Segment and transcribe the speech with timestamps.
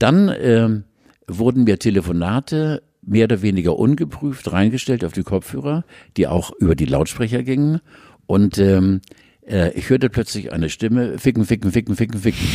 [0.00, 0.84] Dann ähm,
[1.28, 5.84] wurden mir Telefonate mehr oder weniger ungeprüft reingestellt auf die Kopfhörer,
[6.16, 7.80] die auch über die Lautsprecher gingen.
[8.26, 9.02] Und ähm,
[9.46, 12.48] äh, ich hörte plötzlich eine Stimme, ficken, ficken, ficken, ficken, ficken.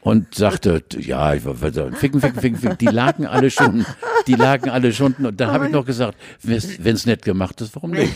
[0.00, 2.78] Und sagte, ja, ich war ficken, ficken, ficken, ficken.
[2.78, 3.86] Die lagen alle schon,
[4.26, 5.14] die lagen alle schon.
[5.14, 8.12] Und da habe ich noch gesagt, wenn es nett gemacht ist, warum nicht?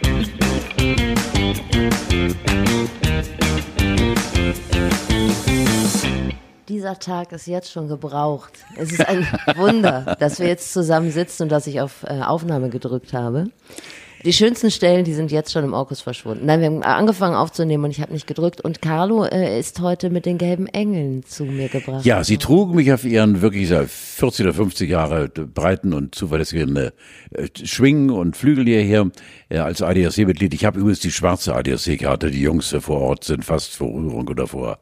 [6.68, 8.52] Dieser Tag ist jetzt schon gebraucht.
[8.76, 9.26] Es ist ein
[9.56, 13.50] Wunder, dass wir jetzt zusammen sitzen und dass ich auf äh, Aufnahme gedrückt habe.
[14.24, 16.46] Die schönsten Stellen, die sind jetzt schon im Orkus verschwunden.
[16.46, 18.62] Nein, wir haben angefangen aufzunehmen und ich habe nicht gedrückt.
[18.62, 22.06] Und Carlo äh, ist heute mit den gelben Engeln zu mir gebracht.
[22.06, 26.90] Ja, sie trugen mich auf ihren wirklich 40 oder 50 Jahre breiten und zuverlässigen äh,
[27.64, 29.10] Schwingen und Flügel hierher
[29.50, 30.54] äh, als ADAC-Mitglied.
[30.54, 32.30] Ich habe übrigens die schwarze ADAC-Karte.
[32.30, 34.78] Die Jungs äh, vor Ort sind fast vor Rührung oder vor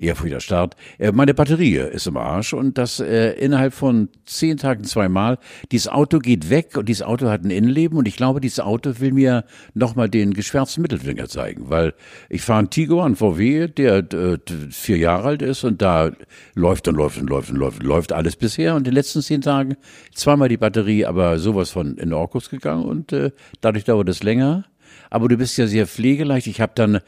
[0.00, 0.76] Ehrfurchter Start.
[0.98, 5.38] Äh, meine Batterie ist im Arsch und das äh, innerhalb von zehn Tagen zweimal.
[5.72, 8.98] Dieses Auto geht weg und dieses Auto hat ein Innenleben und ich glaube, dieses Auto
[9.00, 9.44] will mir
[9.74, 11.94] nochmal den geschwärzten Mittelfinger zeigen, weil
[12.28, 14.38] ich fahre einen Tigo, einen VW, der äh,
[14.70, 16.10] vier Jahre alt ist und da
[16.54, 19.42] läuft und läuft und läuft und läuft läuft alles bisher und in den letzten zehn
[19.42, 19.76] Tagen
[20.14, 24.64] zweimal die Batterie, aber sowas von in Orkus gegangen und äh, dadurch dauert es länger.
[25.10, 26.46] Aber du bist ja sehr pflegeleicht.
[26.46, 27.00] Ich habe dann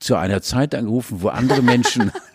[0.00, 2.12] zu einer Zeit angerufen, wo andere Menschen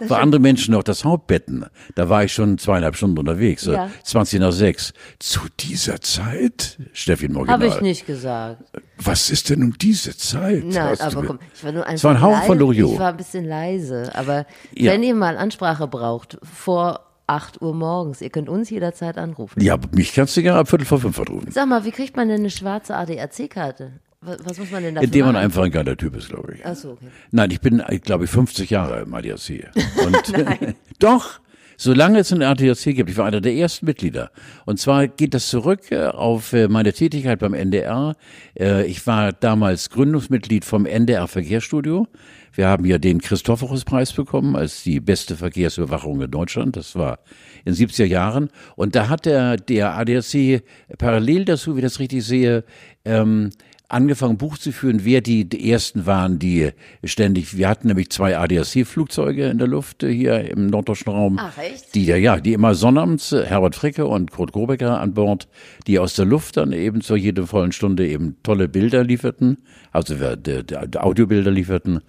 [0.00, 1.66] wo andere Menschen noch das Hauptbetten.
[1.94, 3.90] Da war ich schon zweieinhalb Stunden unterwegs, ja.
[4.04, 4.92] 20 nach sechs.
[5.18, 7.52] Zu dieser Zeit, Steffi Morgan.
[7.52, 8.62] Habe ich nicht gesagt.
[8.98, 10.64] Was ist denn um diese Zeit?
[10.64, 11.94] Nein, aber komm, ich war nur einfach.
[11.94, 12.92] Es war ein Hauch von Loriot.
[12.92, 14.92] Ich war ein bisschen leise, aber ja.
[14.92, 18.20] wenn ihr mal Ansprache braucht, vor 8 Uhr morgens.
[18.20, 19.60] Ihr könnt uns jederzeit anrufen.
[19.60, 21.50] Ja, mich kannst du gerne ab Viertel vor fünf anrufen.
[21.50, 24.00] Sag mal, wie kriegt man denn eine schwarze ADAC-Karte?
[24.26, 26.66] Was muss man denn dafür Indem man einfach ein geiler Typ ist, glaube ich.
[26.66, 27.06] Ach so, okay.
[27.30, 29.70] Nein, ich bin, glaube ich, 50 Jahre im ADAC.
[30.04, 30.32] Und
[30.98, 31.40] doch,
[31.76, 34.30] solange es ein ADAC gibt, ich war einer der ersten Mitglieder.
[34.64, 38.16] Und zwar geht das zurück äh, auf äh, meine Tätigkeit beim NDR.
[38.58, 42.08] Äh, ich war damals Gründungsmitglied vom NDR Verkehrsstudio.
[42.52, 46.76] Wir haben ja den Christophorus-Preis bekommen als die beste Verkehrsüberwachung in Deutschland.
[46.76, 47.18] Das war
[47.64, 48.48] in 70er Jahren.
[48.76, 50.62] Und da hat der, der ADAC
[50.98, 52.64] parallel dazu, wie ich das richtig sehe,
[53.04, 53.50] ähm,
[53.88, 56.70] angefangen, Buch zu führen, wer die, die ersten waren, die
[57.04, 61.38] ständig, wir hatten nämlich zwei ADAC-Flugzeuge in der Luft äh, hier im norddeutschen Raum.
[61.40, 61.94] Ach, echt?
[61.94, 65.48] Die, ja, die immer sonnabends, äh, Herbert Fricke und Kurt Grobecker an Bord,
[65.86, 69.58] die aus der Luft dann eben zur jede vollen Stunde eben tolle Bilder lieferten,
[69.92, 72.00] also die, die Audiobilder lieferten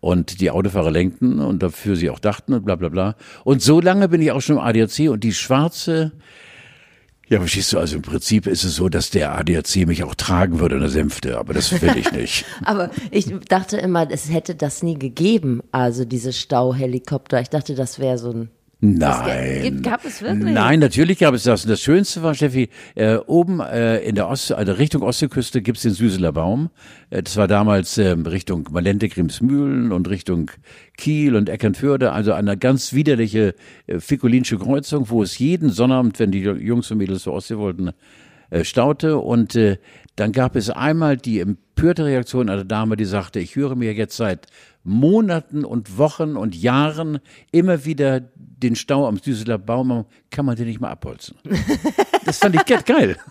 [0.00, 3.16] und die Autofahrer lenkten und dafür sie auch dachten und bla bla bla.
[3.44, 6.12] Und so lange bin ich auch schon im ADAC und die schwarze
[7.30, 10.58] ja, verstehst du, also im Prinzip ist es so, dass der ADAC mich auch tragen
[10.58, 12.44] würde in der Sänfte, aber das will ich nicht.
[12.64, 17.40] aber ich dachte immer, es hätte das nie gegeben, also diese Stauhelikopter.
[17.40, 18.50] Ich dachte, das wäre so ein
[18.82, 19.82] Nein.
[19.82, 20.54] gab es wirklich?
[20.54, 21.64] Nein, natürlich gab es das.
[21.64, 25.82] Und das Schönste war, Steffi, äh, oben äh, in der Ost, also Richtung Ostseeküste gibt's
[25.82, 26.70] den Süßeler Baum.
[27.10, 30.50] Äh, das war damals äh, Richtung Malente, Grimsmühlen und Richtung
[30.96, 32.12] Kiel und Eckernförde.
[32.12, 33.54] Also eine ganz widerliche
[33.86, 37.90] äh, Ficolinsche Kreuzung, wo es jeden Sonnabend, wenn die Jungs und Mädels zur Ostsee wollten,
[38.50, 39.18] äh, staute.
[39.18, 39.78] Und äh,
[40.16, 44.16] dann gab es einmal die empörte Reaktion einer Dame, die sagte, ich höre mir jetzt
[44.16, 44.46] seit
[44.82, 47.18] Monaten und Wochen und Jahren
[47.52, 51.36] immer wieder den Stau am Düsseler Baum, kann man den nicht mal abholzen.
[52.26, 53.16] Das fand ich geil.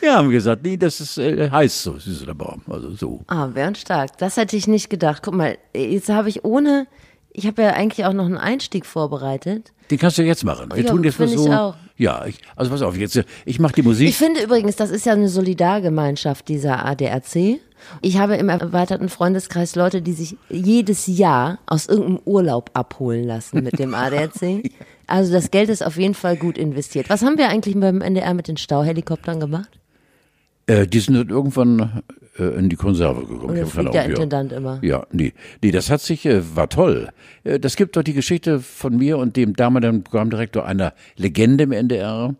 [0.00, 3.22] Ja, haben gesagt, nee, das ist äh, heiß so, Düsseler Baum, also so.
[3.28, 4.18] Ah, stark.
[4.18, 5.22] Das hätte ich nicht gedacht.
[5.22, 6.86] Guck mal, jetzt habe ich ohne,
[7.36, 9.72] ich habe ja eigentlich auch noch einen Einstieg vorbereitet.
[9.90, 10.70] Den kannst du jetzt machen.
[10.74, 11.46] Wir ja, tun jetzt mal so.
[11.46, 11.74] Ich auch.
[11.98, 14.08] Ja, ich, also pass auf, jetzt ich mache die Musik.
[14.08, 17.60] Ich finde übrigens, das ist ja eine Solidargemeinschaft dieser ADAC.
[18.00, 23.62] Ich habe im erweiterten Freundeskreis Leute, die sich jedes Jahr aus irgendeinem Urlaub abholen lassen
[23.62, 24.70] mit dem ADAC.
[25.08, 27.08] Also das Geld ist auf jeden Fall gut investiert.
[27.10, 29.78] Was haben wir eigentlich beim NDR mit den Stauhelikoptern gemacht?
[30.66, 32.02] Äh, die sind irgendwann
[32.44, 33.56] in die Konserve gekommen.
[33.56, 34.58] Oder fliegt der Intendant ja.
[34.58, 34.78] immer.
[34.82, 35.32] Ja, nee.
[35.62, 37.08] Nee, das hat sich, äh, war toll.
[37.44, 41.72] Äh, das gibt doch die Geschichte von mir und dem damaligen Programmdirektor einer Legende im
[41.72, 42.34] NDR.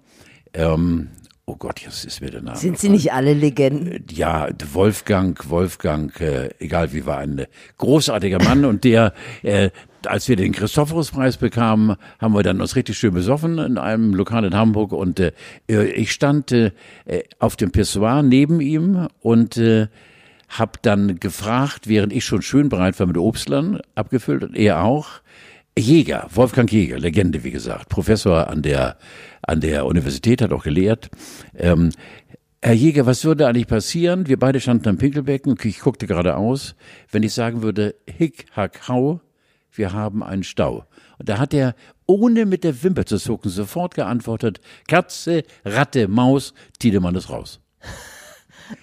[0.54, 1.08] Ähm,
[1.48, 2.56] Oh Gott, jetzt ist mir der Name.
[2.56, 3.92] Sind sie nicht alle Legenden?
[3.92, 7.46] Äh, ja, Wolfgang, Wolfgang, äh, egal wie war, ein
[7.78, 9.14] großartiger Mann und der,
[9.44, 9.70] äh,
[10.06, 14.44] als wir den Christophoruspreis bekamen, haben wir dann uns richtig schön besoffen in einem Lokal
[14.44, 15.32] in Hamburg und äh,
[15.66, 16.72] ich stand äh,
[17.38, 19.88] auf dem Pissoir neben ihm und äh,
[20.48, 25.20] hab dann gefragt, während ich schon schön bereit war mit Obstlern abgefüllt und er auch,
[25.78, 28.96] Jäger, Wolfgang Jäger, Legende, wie gesagt, Professor an der,
[29.42, 31.10] an der Universität, hat auch gelehrt.
[31.54, 31.90] Ähm,
[32.62, 34.26] Herr Jäger, was würde eigentlich passieren?
[34.26, 36.74] Wir beide standen am Pinkelbecken ich guckte geradeaus,
[37.12, 39.20] wenn ich sagen würde, hick, hack, hau,
[39.78, 40.84] wir haben einen Stau.
[41.18, 41.74] Und da hat er,
[42.06, 47.60] ohne mit der Wimper zu zucken, sofort geantwortet, Katze, Ratte, Maus, Tiedemann ist raus.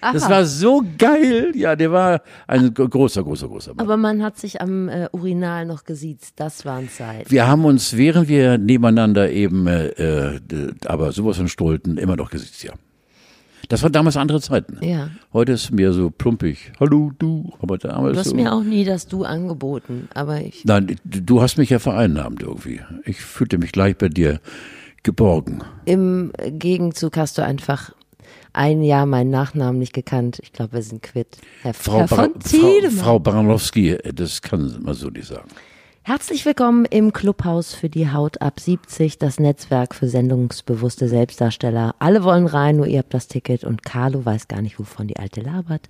[0.00, 1.52] Das war so geil.
[1.54, 3.84] Ja, der war ein großer, großer, großer Mann.
[3.84, 6.34] Aber man hat sich am äh, Urinal noch gesiezt.
[6.36, 7.30] Das waren Zeiten.
[7.30, 10.40] Wir haben uns, während wir nebeneinander eben, äh, äh,
[10.86, 12.72] aber sowas von Stulten, immer noch gesiezt, ja.
[13.68, 14.78] Das waren damals andere Zeiten.
[14.84, 15.10] Ja.
[15.32, 16.72] Heute ist mir so plumpig.
[16.80, 17.52] Hallo, du.
[17.60, 18.34] Aber damals Du hast so.
[18.36, 20.64] mir auch nie das Du angeboten, aber ich.
[20.64, 22.80] Nein, du hast mich ja vereinnahmt irgendwie.
[23.04, 24.40] Ich fühlte mich gleich bei dir
[25.02, 25.62] geborgen.
[25.84, 27.92] Im Gegenzug hast du einfach
[28.52, 30.38] ein Jahr meinen Nachnamen nicht gekannt.
[30.42, 31.38] Ich glaube, wir sind quitt.
[31.62, 32.28] Herr, Frau, Herr Frau.
[32.90, 35.48] Frau Baranowski, das kann man so nicht sagen.
[36.06, 41.94] Herzlich willkommen im Clubhaus für die Haut ab 70, das Netzwerk für sendungsbewusste Selbstdarsteller.
[41.98, 45.16] Alle wollen rein, nur ihr habt das Ticket und Carlo weiß gar nicht, wovon die
[45.16, 45.88] Alte labert.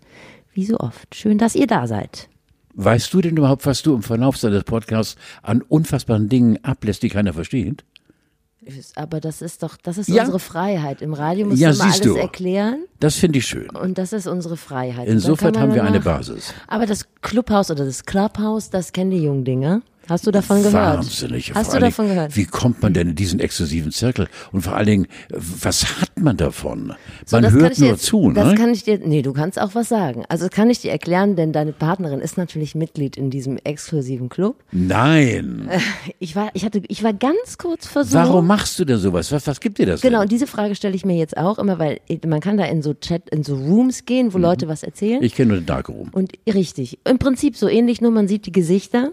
[0.52, 1.12] Wie so oft.
[1.16, 2.28] Schön, dass ihr da seid.
[2.74, 7.08] Weißt du denn überhaupt, was du im Verlauf deines Podcasts an unfassbaren Dingen ablässt, die
[7.08, 7.84] keiner versteht?
[8.94, 10.22] Aber das ist doch, das ist Ja.
[10.22, 11.02] unsere Freiheit.
[11.02, 12.14] Im Radio musst Ja, siehst alles du.
[12.14, 13.68] erklären Das finde ich schön.
[13.70, 15.08] und das ist unsere Freiheit.
[15.08, 16.54] Insofern haben wir eine Basis.
[16.68, 19.82] Aber das Clubhaus oder das Clubhaus, das kennen die jungen Dinge.
[20.08, 20.98] Hast du davon gehört?
[20.98, 21.54] Wahnsinnig.
[21.54, 22.36] Hast du davon Dingen, gehört?
[22.36, 24.28] Wie kommt man denn in diesen exklusiven Zirkel?
[24.52, 26.94] Und vor allen Dingen, was hat man davon?
[27.24, 28.54] So, man das hört nur jetzt, zu, Das ne?
[28.54, 30.24] kann ich dir, nee, du kannst auch was sagen.
[30.28, 34.56] Also kann ich dir erklären, denn deine Partnerin ist natürlich Mitglied in diesem exklusiven Club.
[34.72, 35.68] Nein.
[36.18, 38.14] Ich war, ich hatte, ich war ganz kurz versucht.
[38.14, 39.32] Warum machst du denn sowas?
[39.32, 40.22] Was, was gibt dir das Genau, denn?
[40.24, 42.94] und diese Frage stelle ich mir jetzt auch immer, weil man kann da in so
[42.94, 45.18] Chat, in so Rooms gehen, wo Leute was erzählen.
[45.18, 45.24] Mhm.
[45.24, 46.10] Ich kenne nur den Darkroom.
[46.12, 49.10] Und richtig, im Prinzip so ähnlich, nur man sieht die Gesichter.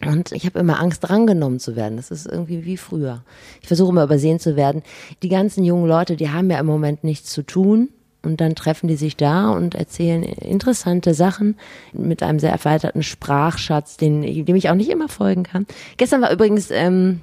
[0.00, 1.96] Und ich habe immer Angst, drangenommen zu werden.
[1.96, 3.22] Das ist irgendwie wie früher.
[3.62, 4.82] Ich versuche immer übersehen zu werden.
[5.22, 7.88] Die ganzen jungen Leute, die haben ja im Moment nichts zu tun.
[8.22, 11.56] Und dann treffen die sich da und erzählen interessante Sachen
[11.92, 15.66] mit einem sehr erweiterten Sprachschatz, den, dem ich auch nicht immer folgen kann.
[15.98, 17.20] Gestern war übrigens ähm,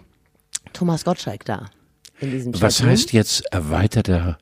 [0.74, 1.66] Thomas Gottschalk da.
[2.20, 4.38] In diesem Was heißt jetzt erweiterter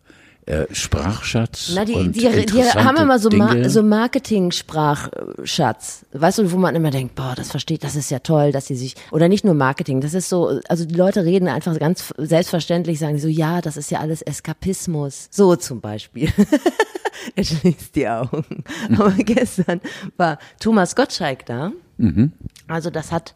[0.49, 1.71] äh, Sprachschatz?
[1.75, 6.05] Na, die, und die, die haben immer so, Ma so Marketing-Sprachschatz.
[6.11, 8.75] Weißt du, wo man immer denkt, boah, das versteht, das ist ja toll, dass sie
[8.75, 12.97] sich, oder nicht nur Marketing, das ist so, also die Leute reden einfach ganz selbstverständlich,
[12.97, 15.27] sagen die so, ja, das ist ja alles Eskapismus.
[15.29, 16.33] So zum Beispiel.
[17.35, 18.63] er schließt die Augen.
[18.97, 19.81] Aber gestern
[20.17, 21.73] war Thomas Gottschalk da.
[21.97, 22.31] Mhm.
[22.67, 23.35] Also das hat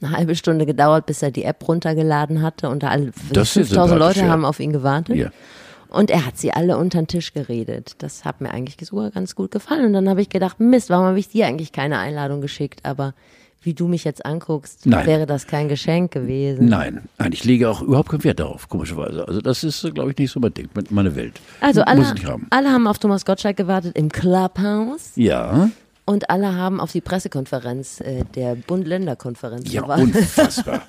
[0.00, 3.68] eine halbe Stunde gedauert, bis er die App runtergeladen hatte und da alle Das ist
[3.68, 4.28] 5000 Leute ja.
[4.28, 5.16] haben auf ihn gewartet.
[5.16, 5.30] Ja.
[5.94, 7.94] Und er hat sie alle unter den Tisch geredet.
[7.98, 9.86] Das hat mir eigentlich sogar ganz gut gefallen.
[9.86, 12.80] Und dann habe ich gedacht, Mist, warum habe ich dir eigentlich keine Einladung geschickt?
[12.84, 13.14] Aber
[13.62, 15.06] wie du mich jetzt anguckst, Nein.
[15.06, 16.66] wäre das kein Geschenk gewesen.
[16.66, 19.26] Nein, nein, ich lege auch überhaupt keinen Wert darauf, komischerweise.
[19.26, 21.40] Also das ist, glaube ich, nicht so mein Ding, meine Welt.
[21.62, 22.46] Also Muss alle, ich nicht haben.
[22.50, 25.70] alle haben auf Thomas Gottschalk gewartet im Clubhouse Ja,
[26.04, 30.14] und alle haben auf die Pressekonferenz äh, der Bund-Länder-Konferenz ja, gewartet.
[30.14, 30.82] unfassbar.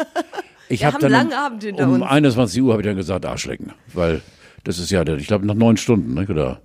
[0.68, 2.04] Ich Wir hab haben dann einen um, langen Abend hinter um uns.
[2.04, 4.22] 21 Uhr habe ich dann gesagt, Arschlecken, weil
[4.66, 6.60] das ist ja, ich glaube, nach neun Stunden, ne, oder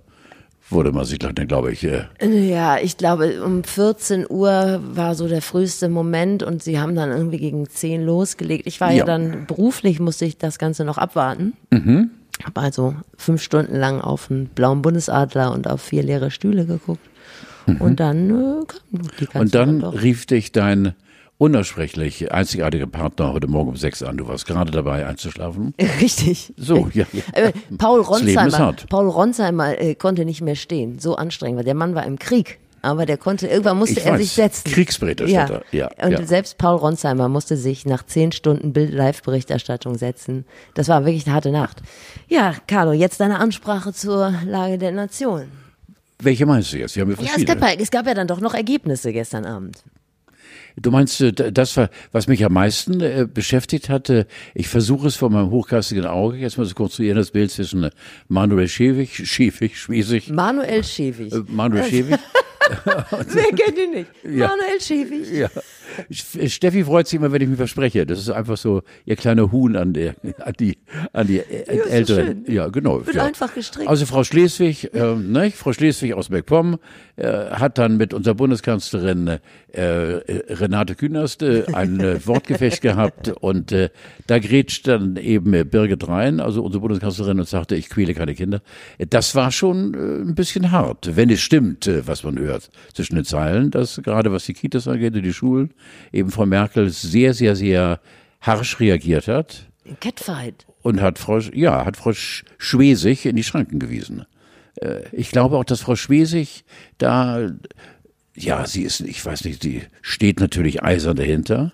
[0.69, 5.27] wurde man sich dann, glaube ich, äh, Ja, ich glaube, um 14 Uhr war so
[5.27, 8.67] der früheste Moment und sie haben dann irgendwie gegen 10 losgelegt.
[8.67, 9.05] Ich war ja, Ja.
[9.05, 11.53] dann beruflich, musste ich das Ganze noch abwarten.
[11.71, 12.11] Mhm.
[12.45, 17.05] Habe also fünf Stunden lang auf einen blauen Bundesadler und auf vier leere Stühle geguckt.
[17.79, 19.41] Und dann äh, kam die ganze Mhm.
[19.41, 20.01] Und dann doch.
[20.01, 20.93] rief dich dein
[21.41, 24.15] unaussprechlich einzigartiger Partner heute Morgen um sechs an.
[24.15, 25.73] Du warst gerade dabei einzuschlafen.
[25.99, 26.53] Richtig.
[26.55, 27.23] So, ja, ja.
[27.33, 28.75] Äh, Paul Ronsheimer.
[28.87, 30.99] Paul Ronsheimer äh, konnte nicht mehr stehen.
[30.99, 31.63] So anstrengend war.
[31.63, 32.59] Der Mann war im Krieg.
[32.83, 34.71] Aber der konnte, irgendwann musste Ich er weiß, sich setzen.
[34.71, 36.25] Kriegsberichterstatter, ja, Und ja.
[36.25, 40.45] selbst Paul Ronsheimer musste sich nach zehn Stunden Bild-Live-Berichterstattung setzen.
[40.75, 41.81] Das war wirklich eine harte Nacht.
[42.27, 45.45] Ja, Carlo, jetzt deine Ansprache zur Lage der Nation.
[46.19, 46.95] Welche meinst du jetzt?
[46.95, 49.45] Wir haben ja Ja, es gab, ja, es gab ja dann doch noch Ergebnisse gestern
[49.45, 49.83] Abend.
[50.75, 55.15] Du meinst, äh, das war, was mich am meisten äh, beschäftigt hatte, ich versuche es
[55.15, 57.89] vor meinem hochgeistigen Auge, jetzt mal so konstruieren, das Bild zwischen äh,
[58.27, 61.33] Manuel Schewig, Schewig, Schwesig, Manuel Schäwig.
[61.33, 62.19] äh, Manuel Schewig.
[62.85, 64.09] Wer kennt ihn nicht?
[64.23, 64.47] Ja.
[64.47, 65.31] Manuel Schäwig.
[65.31, 65.49] ja.
[66.11, 68.05] Steffi freut sich immer, wenn ich mich verspreche.
[68.05, 70.77] Das ist einfach so ihr kleiner Huhn an, der, an die,
[71.13, 71.43] an die Ja,
[71.83, 72.25] so Älteren.
[72.45, 72.53] schön.
[72.53, 73.05] Ja, genau.
[73.05, 73.25] Wird ja.
[73.25, 73.89] einfach gestrickt.
[73.89, 76.77] Also Frau Schleswig, äh, ne, Frau Schleswig aus MacPom
[77.15, 79.39] äh, hat dann mit unserer Bundeskanzlerin äh,
[79.73, 83.89] äh, Renate Künast äh, ein äh, Wortgefecht gehabt und äh,
[84.27, 88.61] da grätscht dann eben Birgit rein, also unsere Bundeskanzlerin, und sagte, ich quäle keine Kinder.
[89.09, 93.71] Das war schon ein bisschen hart, wenn es stimmt, was man hört zwischen den Zeilen,
[93.71, 95.71] dass gerade was die Kitas angeht und die Schulen,
[96.11, 97.99] eben Frau Merkel sehr, sehr, sehr
[98.41, 99.67] harsch reagiert hat
[99.99, 100.65] Catfight.
[100.81, 104.25] und hat Frau, ja, hat Frau Sch- Schwesig in die Schranken gewiesen.
[104.81, 106.63] äh, ich glaube auch, dass Frau Schwesig
[106.97, 107.49] da,
[108.35, 111.73] ja, sie ist, ich weiß nicht, sie steht natürlich eisern dahinter,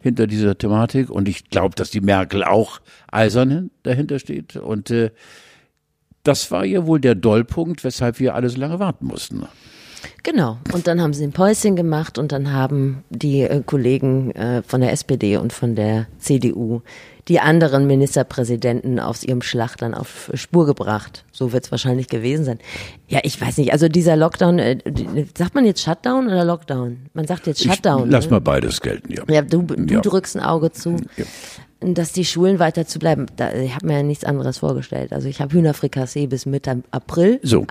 [0.00, 1.10] hinter dieser Thematik.
[1.10, 2.80] Und ich glaube, dass die Merkel auch
[3.12, 4.56] eisern dahinter steht.
[4.56, 5.10] Und äh,
[6.22, 9.46] das war ja wohl der Dollpunkt, weshalb wir alle so lange warten mussten.
[10.22, 10.58] Genau.
[10.72, 14.80] Und dann haben sie ein Päuschen gemacht und dann haben die äh, Kollegen äh, von
[14.80, 16.82] der SPD und von der CDU
[17.28, 21.24] die anderen Ministerpräsidenten aus ihrem Schlachtern auf Spur gebracht.
[21.30, 22.58] So wird es wahrscheinlich gewesen sein.
[23.06, 23.72] Ja, ich weiß nicht.
[23.72, 24.78] Also dieser Lockdown, äh,
[25.36, 26.96] sagt man jetzt Shutdown oder Lockdown?
[27.12, 28.06] Man sagt jetzt Shutdown.
[28.06, 28.32] Ich lass ne?
[28.32, 29.22] mal beides gelten, ja.
[29.28, 30.00] Ja, du, du Ja.
[30.00, 30.96] drückst ein Auge zu.
[31.16, 31.24] Ja.
[31.80, 35.12] Dass die Schulen weiter zu bleiben, da, ich habe mir ja nichts anderes vorgestellt.
[35.12, 37.64] Also ich habe Hühnerfrikassee bis Mitte April So.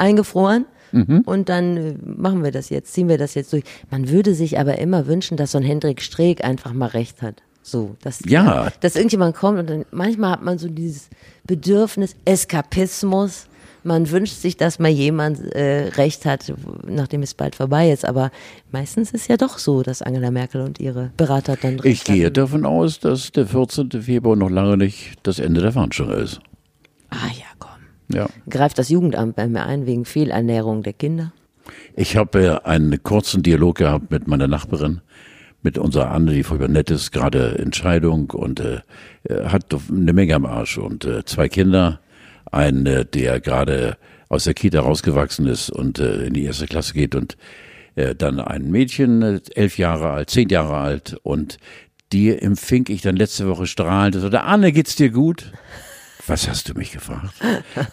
[0.92, 1.22] Mhm.
[1.26, 3.64] und dann äh, machen wir das jetzt, ziehen wir das jetzt durch.
[3.92, 7.36] Man würde sich aber immer wünschen, dass so ein Hendrik Streeck einfach mal recht hat.
[7.62, 8.72] So, dass, Ja.
[8.80, 11.10] dass irgendjemand kommt und dann manchmal hat man so dieses
[11.46, 13.48] Bedürfnis, Eskapismus.
[13.84, 16.52] Man wünscht sich, dass mal jemand äh, recht hat,
[16.86, 18.06] nachdem es bald vorbei ist.
[18.06, 18.32] Aber
[18.72, 22.26] meistens ist ja doch so, dass Angela Merkel und ihre Berater dann Ich recht gehe
[22.26, 22.34] hatten.
[22.34, 23.90] davon aus, dass der 14.
[24.02, 26.40] Februar noch lange nicht das Ende der Fahnenstange ist.
[27.10, 27.70] Ah ja, komm.
[28.10, 28.28] Ja.
[28.50, 31.34] Greift das Jugendamt bei mir ein wegen Fehlernährung der Kinder?
[31.96, 35.02] Ich habe äh, einen kurzen Dialog gehabt mit meiner Nachbarin,
[35.62, 38.80] mit unserer Anne, die furchtbar nett ist, gerade in Scheidung und äh,
[39.24, 42.00] äh, hat eine Menge am Arsch und äh, zwei Kinder,
[42.52, 43.98] ein, äh, der gerade
[44.30, 47.38] aus der Kita rausgewachsen ist und äh, in die erste Klasse geht und
[47.96, 51.58] äh, dann ein Mädchen, elf Jahre alt, zehn Jahre alt und
[52.14, 55.52] die empfing ich dann letzte Woche strahlend und sagte, Anne, geht's dir gut?
[56.28, 57.34] Was hast du mich gefragt?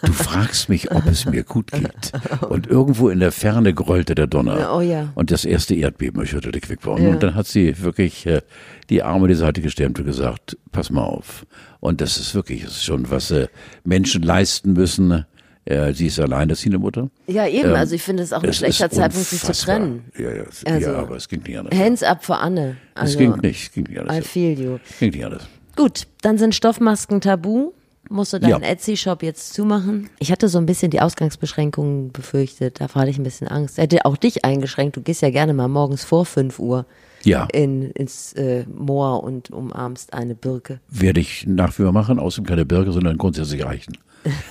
[0.03, 2.11] Du fragst mich, ob es mir gut geht.
[2.49, 4.75] Und irgendwo in der Ferne grollte der Donner.
[4.75, 5.09] Oh ja.
[5.15, 7.01] Und das erste Erdbeben erschütterte Quickborn.
[7.01, 7.09] Ja.
[7.11, 8.41] Und dann hat sie wirklich äh,
[8.89, 11.45] die Arme die Seite gestemmt und gesagt, pass mal auf.
[11.79, 13.47] Und das ist wirklich, das ist schon, was äh,
[13.85, 15.25] Menschen leisten müssen.
[15.63, 17.09] Äh, sie ist alleinerziehende Mutter.
[17.27, 17.69] Ja, eben.
[17.69, 20.03] Ähm, also ich finde es auch ein schlechter ist Zeitpunkt, sich zu trennen.
[20.17, 21.79] Ja, ja, Also, ja, aber es ging nicht anders.
[21.79, 22.75] Hands up for Anne.
[22.95, 24.27] Also, es ging nicht, es ging nicht I anders.
[24.27, 24.77] feel you.
[24.89, 25.47] Es ging nicht anders.
[25.77, 27.71] Gut, dann sind Stoffmasken tabu.
[28.09, 28.59] Musste dein Ja.
[28.59, 30.09] Etsy-Shop jetzt zumachen?
[30.19, 32.79] Ich hatte so ein bisschen die Ausgangsbeschränkungen befürchtet.
[32.81, 33.77] Davor hatte ich ein bisschen Angst.
[33.77, 34.95] Hätte auch dich eingeschränkt.
[34.97, 36.85] Du gehst ja gerne mal morgens vor 5 Uhr
[37.23, 40.79] Ja, in, ins äh, Moor und umarmst eine Birke.
[40.89, 43.97] werde ich nach wie vor machen, außerdem keine Birke, sondern grundsätzlich reichen.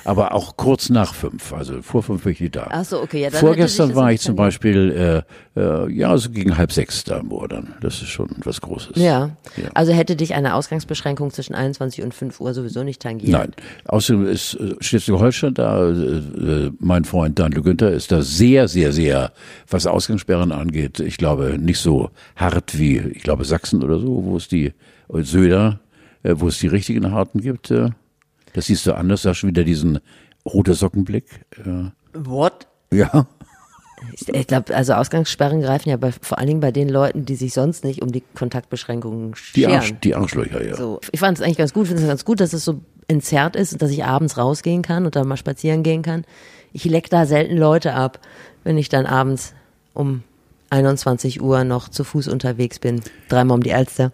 [0.04, 2.68] Aber auch kurz nach fünf, also vor fünf bin ich nicht da.
[2.70, 4.36] Ach so, okay, ja, dann Vorgestern war ich zum.
[4.36, 5.24] Beispiel,
[5.56, 7.74] äh, äh, ja, so gegen halb sechs da im Moor dann.
[7.80, 8.96] Das ist schon was Großes.
[8.96, 9.30] Ja.
[9.56, 9.70] Ja.
[9.74, 13.32] also hätte dich eine Ausgangsbeschränkung zwischen 21 und 5 Uhr sowieso nicht tangiert.
[13.32, 13.52] Nein.
[13.86, 18.92] Außerdem ist äh, Schleswig-Holstein da, äh, äh, mein Freund Daniel Günther ist da sehr, sehr,
[18.92, 19.32] sehr,
[19.68, 24.36] was Ausgangssperren angeht, ich glaube, nicht so hart wie, ich glaube, Sachsen oder so, wo
[24.36, 24.72] es die,
[25.12, 25.80] äh, Söder,
[26.22, 27.72] äh, wo es die richtigen Harten gibt.
[28.54, 30.00] Das siehst du anders, da hast du wieder diesen
[30.46, 31.44] rote Sockenblick.
[31.58, 32.66] Äh, What?
[32.90, 33.26] ja.
[34.12, 37.54] Ich, glaube, also Ausgangssperren greifen ja bei, vor allen Dingen bei den Leuten, die sich
[37.54, 39.74] sonst nicht um die Kontaktbeschränkungen Die, scheren.
[39.74, 40.76] Arsch, die Arschlöcher, ja.
[40.76, 43.56] So, ich fand es eigentlich ganz gut, finde es ganz gut, dass es so entzerrt
[43.56, 46.24] ist und dass ich abends rausgehen kann und dann mal spazieren gehen kann.
[46.72, 48.20] Ich leck da selten Leute ab,
[48.62, 49.54] wenn ich dann abends
[49.94, 50.22] um
[50.70, 54.12] 21 Uhr noch zu Fuß unterwegs bin, dreimal um die Alster.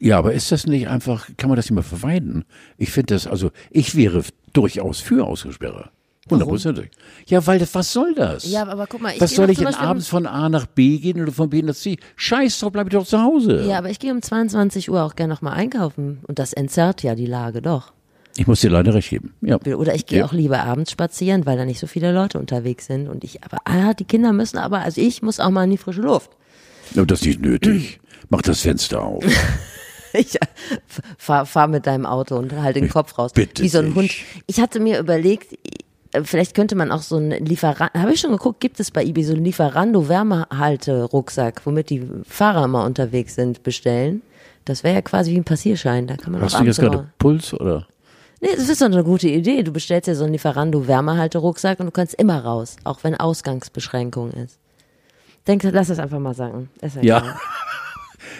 [0.00, 2.44] Ja, aber ist das nicht einfach, kann man das nicht mal vermeiden?
[2.76, 5.90] Ich finde das, also ich wäre durchaus für Ausgesperre.
[6.28, 6.90] Hundertprozentig.
[7.28, 8.50] Ja, weil das, was soll das?
[8.50, 11.22] Ja, aber guck mal, ich Was soll ich denn abends von A nach B gehen
[11.22, 11.98] oder von B nach C?
[12.16, 13.64] Scheiß drauf, bleib ich doch zu Hause.
[13.64, 17.04] Ja, aber ich gehe um 22 Uhr auch gerne noch mal einkaufen und das entzerrt
[17.04, 17.92] ja die Lage doch.
[18.36, 19.34] Ich muss dir leider recht geben.
[19.40, 19.56] Ja.
[19.76, 20.24] Oder ich gehe Ja.
[20.26, 23.58] auch lieber abends spazieren, weil da nicht so viele Leute unterwegs sind und ich aber
[23.64, 26.30] ah, die Kinder müssen aber also ich muss auch mal in die frische Luft.
[26.96, 28.00] Aber das ist nicht nötig.
[28.30, 29.24] Mach das Fenster auf.
[30.18, 30.38] Ich
[31.18, 33.32] fahr, fahr mit deinem Auto und halt den Kopf raus.
[33.32, 33.94] bitte Wie so ein.
[33.94, 34.10] Hund.
[34.46, 35.52] Ich hatte mir überlegt,
[36.12, 39.04] äh, vielleicht könnte man auch so einen Lieferant, habe ich schon geguckt, gibt es bei
[39.04, 44.22] eBay so einen Lieferando Wärmehalte-Rucksack, womit die Fahrer mal unterwegs sind, bestellen.
[44.64, 46.06] Das wäre ja quasi wie ein Passierschein.
[46.06, 47.86] Da kann man Hast du jetzt gerade Puls oder?
[48.40, 49.62] Nee, das ist doch eine gute Idee.
[49.62, 54.32] Du bestellst ja so einen Lieferando Wärmehalte-Rucksack und du kannst immer raus, auch wenn Ausgangsbeschränkung
[54.32, 54.58] ist.
[55.46, 56.68] Denk, lass es einfach mal sagen.
[56.82, 57.38] Ist Ja.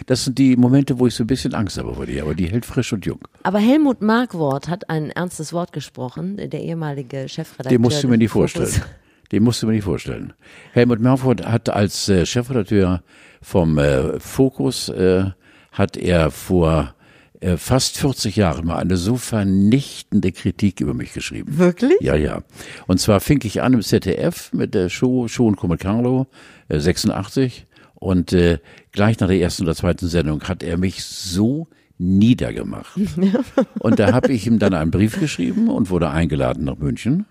[0.06, 2.46] Das sind die Momente, wo ich so ein bisschen Angst habe vor dir, aber die
[2.46, 3.20] hält frisch und jung.
[3.42, 7.70] Aber Helmut Markwort hat ein ernstes Wort gesprochen, der ehemalige Chefredakteur.
[7.70, 8.82] Den musst du mir nicht vorstellen.
[9.32, 10.32] Den musst du mir nicht vorstellen.
[10.72, 13.02] Helmut Merford hat als äh, Chefredakteur
[13.42, 15.24] vom äh, Fokus, äh,
[15.72, 16.94] hat er vor
[17.40, 21.58] äh, fast 40 Jahren mal eine so vernichtende Kritik über mich geschrieben.
[21.58, 21.94] Wirklich?
[22.00, 22.42] Ja, ja.
[22.86, 26.26] Und zwar fing ich an im ZDF mit der Show Show und Come Carlo,
[26.68, 27.65] äh, 86.
[28.06, 28.58] Und äh,
[28.92, 31.66] gleich nach der ersten oder zweiten Sendung hat er mich so
[31.98, 32.98] niedergemacht.
[33.80, 37.26] Und da habe ich ihm dann einen Brief geschrieben und wurde eingeladen nach München.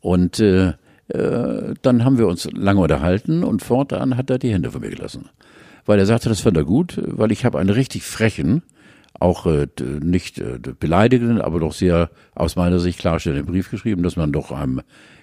[0.00, 0.74] Und äh,
[1.08, 4.90] Äh, dann haben wir uns lange unterhalten und fortan hat er die Hände von mir
[4.90, 5.26] gelassen.
[5.84, 8.62] Weil er sagte, das fand er gut, weil ich habe einen richtig frechen,
[9.20, 9.68] auch äh,
[10.02, 14.50] nicht äh, beleidigenden, aber doch sehr aus meiner Sicht klarstellenden Brief geschrieben, dass man doch
[14.50, 14.80] einem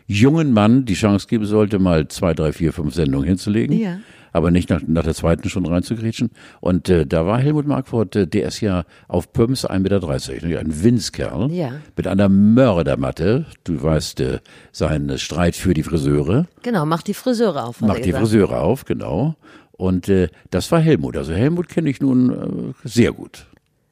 [0.07, 3.77] jungen Mann die Chance geben sollte, mal zwei, drei, vier, fünf Sendungen hinzulegen.
[3.77, 3.97] Ja.
[4.33, 6.31] Aber nicht nach, nach der zweiten schon reinzugrätschen.
[6.59, 10.59] Und äh, da war Helmut Markwort, äh, der ist ja auf Pumps 1,30 Meter, ne,
[10.59, 11.71] ein Winzkerl Ja.
[11.95, 13.45] mit einer Mördermatte.
[13.63, 14.39] Du weißt, äh,
[14.71, 16.47] sein Streit für die Friseure.
[16.63, 17.79] Genau, mach die Friseure auf.
[17.81, 18.21] Macht die gesagt.
[18.27, 19.35] Friseure auf, genau.
[19.73, 21.15] Und äh, das war Helmut.
[21.17, 23.45] Also Helmut kenne ich nun äh, sehr gut.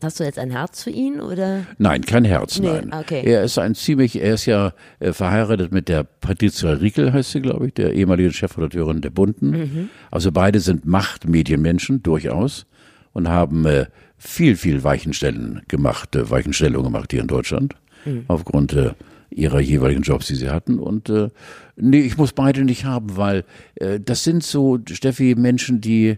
[0.04, 1.66] Hast du jetzt ein Herz für ihn oder?
[1.78, 2.92] Nein, kein Herz, Nee, nein.
[2.94, 3.22] okay.
[3.24, 7.42] Er ist ein ziemlich, er ist ja äh, verheiratet mit der Patricia Riekel, heißt sie,
[7.42, 9.50] glaube ich, der ehemaligen Chefredakteurin der Bunden.
[9.52, 9.90] Mhm.
[10.10, 12.66] Also beide sind Machtmedienmenschen, durchaus,
[13.14, 13.86] und haben äh,
[14.18, 18.24] viel, viel Weichenstellen gemacht, äh, Weichenstellungen gemacht hier in Deutschland, Mhm.
[18.28, 18.94] aufgrund äh,
[19.30, 20.80] ihrer jeweiligen Jobs, die sie hatten.
[20.80, 21.30] Und äh,
[21.76, 23.44] nee, ich muss beide nicht haben, weil
[23.76, 26.18] äh, das sind so, Steffi, Menschen, die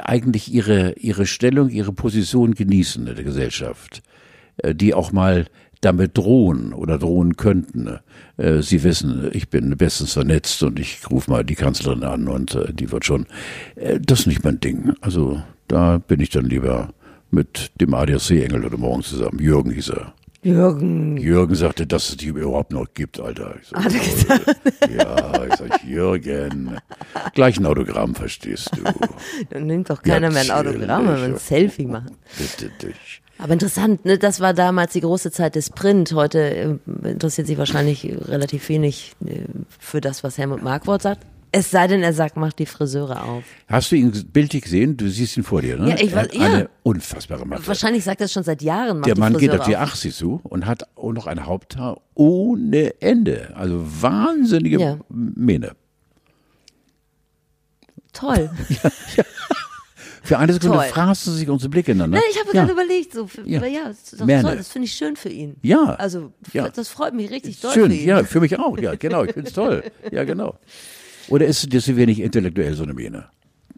[0.00, 4.02] eigentlich ihre, ihre Stellung, ihre Position genießen in der Gesellschaft,
[4.58, 5.46] äh, die auch mal
[5.82, 7.98] damit drohen oder drohen könnten.
[8.38, 12.54] Äh, Sie wissen, ich bin bestens vernetzt und ich rufe mal die Kanzlerin an und
[12.54, 13.26] äh, die wird schon.
[14.00, 14.94] Das ist nicht mein Ding.
[15.00, 16.90] Also da bin ich dann lieber
[17.30, 19.38] mit dem ADAC-Engel heute Morgen zusammen.
[19.38, 20.14] Jürgen hieß er.
[20.46, 21.16] Jürgen.
[21.16, 23.56] Jürgen sagte, dass es die überhaupt noch gibt, Alter.
[23.60, 24.56] Ich sag, Hat er gesagt?
[24.96, 26.76] Ja, ich sag, Jürgen.
[27.34, 28.82] Gleich ein Autogramm, verstehst du.
[29.50, 30.50] Dann nimmt doch keiner mehr ein.
[30.52, 32.16] Autogramm, wenn wir ein Selfie machen.
[32.38, 33.22] Bitte dich.
[33.38, 34.18] Aber interessant, ne?
[34.18, 36.12] das war damals die große Zeit des Print.
[36.12, 39.40] Heute äh, interessiert sich wahrscheinlich relativ wenig äh,
[39.80, 41.26] für das, was Helmut Markwort sagt.
[41.52, 43.44] Es sei denn, er sagt, mach die Friseure auf.
[43.68, 44.96] Hast du ihn bildlich gesehen?
[44.96, 45.90] Du siehst ihn vor dir, ne?
[45.90, 46.44] Ja, ich weiß- ja.
[46.44, 47.66] eine unfassbare Matte.
[47.66, 49.02] Wahrscheinlich sagt er es schon seit Jahren.
[49.02, 49.82] Der Mann geht auf die auf.
[49.84, 53.52] 80 zu und hat auch noch ein Haupthaar ohne Ende.
[53.56, 54.98] Also wahnsinnige Ja.
[55.08, 55.72] Mähne.
[58.12, 58.50] Toll.
[60.22, 60.86] Für eine Sekunde Toll.
[60.88, 62.18] fraßen sich unsere Blicke ineinander.
[62.18, 62.64] Nein, ich habe ja.
[62.64, 63.64] gerade überlegt, so, für, Ja.
[63.64, 63.84] ja.
[63.88, 65.54] das, toll, das finde ich schön für ihn.
[65.62, 65.94] Ja.
[65.94, 66.68] Also, Ja.
[66.68, 68.08] das freut mich richtig doll Schön, für ihn.
[68.08, 68.76] ja, für mich auch.
[68.78, 69.84] Ja, genau, ich find's toll.
[70.10, 70.58] Ja, genau.
[71.28, 73.26] Oder ist das wenig intellektuell, so eine Mähne?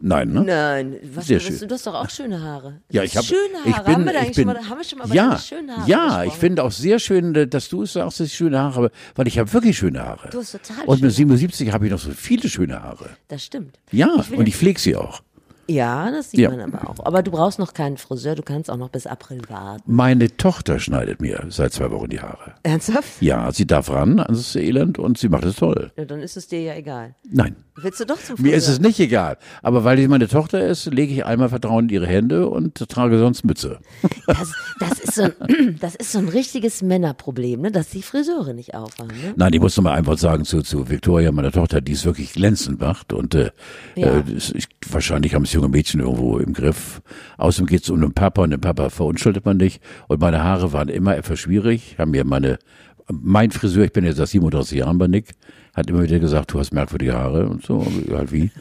[0.01, 0.43] Nein, ne?
[0.45, 1.67] Nein, was, Sehr schön.
[1.67, 2.79] du hast doch auch schöne Haare.
[2.89, 3.69] Ja, ich habe schöne Haare.
[3.69, 5.27] ich bin, haben wir da ich eigentlich bin, schon mal, haben wir schon mal ja,
[5.27, 6.39] deine schönen Haare ja, ich gesprochen?
[6.39, 9.27] finde auch sehr schön, äh, dass du es sagst, dass ich schöne Haare habe, weil
[9.27, 10.29] ich habe wirklich schöne Haare.
[10.29, 13.09] Du hast total Und mit schöne 77 habe ich noch so viele schöne Haare.
[13.27, 13.77] Das stimmt.
[13.91, 15.21] Ja, Ich und ich pflege sie auch.
[15.69, 16.49] Ja, das sieht Ja.
[16.49, 17.05] man aber auch.
[17.05, 19.83] Aber du brauchst noch keinen Friseur, du kannst auch noch bis April warten.
[19.85, 22.55] Meine Tochter schneidet mir seit zwei Wochen die Haare.
[22.63, 23.21] Ernsthaft?
[23.21, 25.91] Ja, sie darf ran ans Elend und sie macht es toll.
[25.95, 27.13] Ja, dann ist es dir ja egal.
[27.29, 28.51] Nein, Willst du doch zum Friseur?
[28.51, 29.37] mir ist es nicht egal.
[29.61, 33.19] Aber weil sie meine Tochter ist, lege ich einmal Vertrauen in ihre Hände und trage
[33.19, 33.79] sonst Mütze.
[34.27, 37.71] Das, das, ist so ein, das ist so ein richtiges Männerproblem, ne?
[37.71, 39.09] dass die Friseure nicht aufhaben.
[39.09, 39.33] Ne?
[39.35, 42.33] Nein, ich muss noch mal einfach sagen zu, zu Victoria, meiner Tochter, die es wirklich
[42.33, 43.51] glänzend macht und äh,
[43.95, 44.17] Ja.
[44.19, 44.53] äh, ist,
[44.89, 47.01] wahrscheinlich haben es junge Mädchen irgendwo im Griff.
[47.37, 49.81] Außerdem geht es um den Papa und den Papa verunschuldet man nicht.
[50.07, 52.59] Und meine Haare waren immer etwas schwierig, haben mir meine,
[53.11, 55.31] mein Friseur, ich bin jetzt seit 37 Jahren bei Nick,
[55.73, 57.85] hat immer wieder gesagt, du hast merkwürdige Haare und so.
[58.11, 58.51] Halt wie?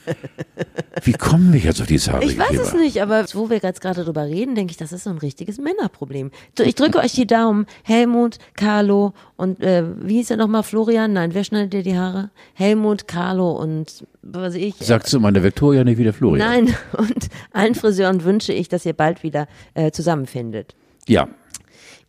[1.03, 2.25] Wie kommen wir jetzt auf dieses Haare?
[2.25, 5.05] Ich weiß es nicht, aber wo wir jetzt gerade drüber reden, denke ich, das ist
[5.05, 6.31] so ein richtiges Männerproblem.
[6.59, 7.67] Ich drücke euch die Daumen.
[7.83, 10.63] Helmut, Carlo und äh, wie hieß er nochmal?
[10.63, 11.13] Florian?
[11.13, 12.31] Nein, wer schneidet dir die Haare?
[12.55, 14.75] Helmut, Carlo und was weiß ich.
[14.77, 16.47] Sagst du meiner Victoria nicht wieder Florian?
[16.47, 20.75] Nein, und allen Friseuren wünsche ich, dass ihr bald wieder äh, zusammenfindet.
[21.07, 21.29] Ja.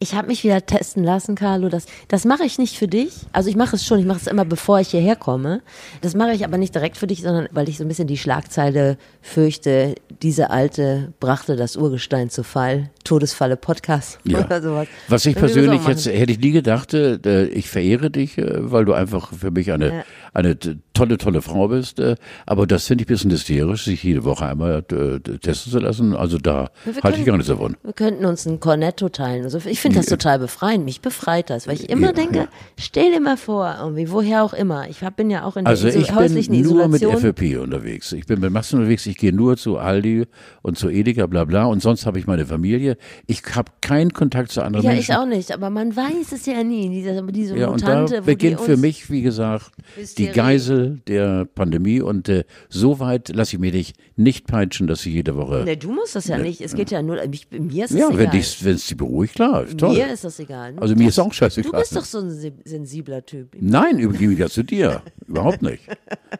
[0.01, 1.67] Ich habe mich wieder testen lassen, Carlo.
[1.67, 3.11] Das, das mache ich nicht für dich.
[3.33, 5.61] Also ich mache es schon, ich mache es immer, bevor ich hierher komme.
[5.99, 8.17] Das mache ich aber nicht direkt für dich, sondern weil ich so ein bisschen die
[8.17, 12.89] Schlagzeile fürchte, diese Alte brachte das Urgestein zu Fall.
[13.09, 14.39] Todesfalle Podcast Ja.
[14.45, 14.87] oder sowas.
[15.07, 18.93] Was ich persönlich jetzt, hätte ich nie gedacht, äh, ich verehre dich, äh, weil du
[18.93, 20.03] einfach für mich eine, Ja.
[20.33, 20.55] eine
[20.93, 21.99] tolle, tolle Frau bist.
[21.99, 25.79] äh, Aber das finde ich ein bisschen hysterisch, sich jede Woche einmal äh, testen zu
[25.79, 26.15] lassen.
[26.15, 26.69] Also da
[27.03, 27.77] halte ich gar nichts davon.
[27.83, 29.43] Wir könnten uns ein Cornetto teilen.
[29.43, 30.85] Also ich finde das total befreiend.
[30.85, 34.53] Mich befreit das, weil ich immer Ja, denke, stell dir mal vor, irgendwie, woher auch
[34.53, 34.87] immer.
[34.87, 37.01] Ich hab, bin ja auch in der Also Iso ich häuslichen bin nur mit.
[37.03, 38.11] FFP unterwegs.
[38.11, 39.07] Ich bin mit Massen unterwegs.
[39.07, 40.27] Ich gehe nur zu Aldi
[40.61, 41.65] und zu Edeka, bla bla.
[41.65, 42.97] Und sonst habe ich meine Familie.
[43.27, 45.11] Ich habe keinen Kontakt zu anderen Ja, Menschen.
[45.11, 46.89] ich auch nicht, aber man weiß es ja nie.
[46.89, 50.31] Diese, diese Ja, und Mutante, da wo beginnt die für mich, wie gesagt, die Hysterie.
[50.31, 52.01] Geisel der Pandemie.
[52.01, 55.63] Und äh, so weit lasse ich mir dich nicht peitschen, dass ich jede Woche.
[55.65, 56.61] Ne, du musst das ja nicht.
[56.61, 58.31] Es geht ja nur, mich, mir ist es ja, wenn egal.
[58.31, 59.95] dich, wenn es dich beruhigt, klar, toll.
[59.95, 60.73] Mir ist das egal.
[60.77, 61.71] Also mir ist auch scheißegal.
[61.71, 63.55] Du bist doch so ein se- sensibler Typ.
[63.59, 65.01] Nein, im Gegensatz zu dir.
[65.27, 65.83] Überhaupt nicht.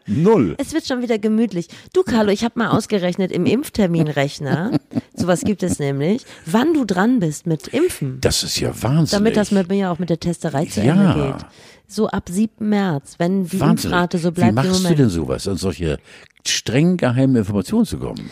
[0.06, 0.54] Null.
[0.58, 1.68] Es wird schon wieder gemütlich.
[1.92, 4.78] Du, Carlo, ich habe mal ausgerechnet im Impfterminrechner
[5.14, 6.24] Sowas gibt es nämlich.
[6.46, 8.18] Wann du dran bist mit Impfen.
[8.20, 9.10] Das ist ja wahnsinnig.
[9.10, 10.94] Damit das mit mir auch mit der Testerei zu Ja.
[10.94, 11.46] Ende geht.
[11.86, 12.68] So ab 7.
[12.68, 13.84] März, wenn die Wahnsinnig.
[13.84, 15.98] Impfrate so Wie bleibt im machst du denn sowas, an solche
[16.46, 18.30] streng geheimen Informationen zu kommen?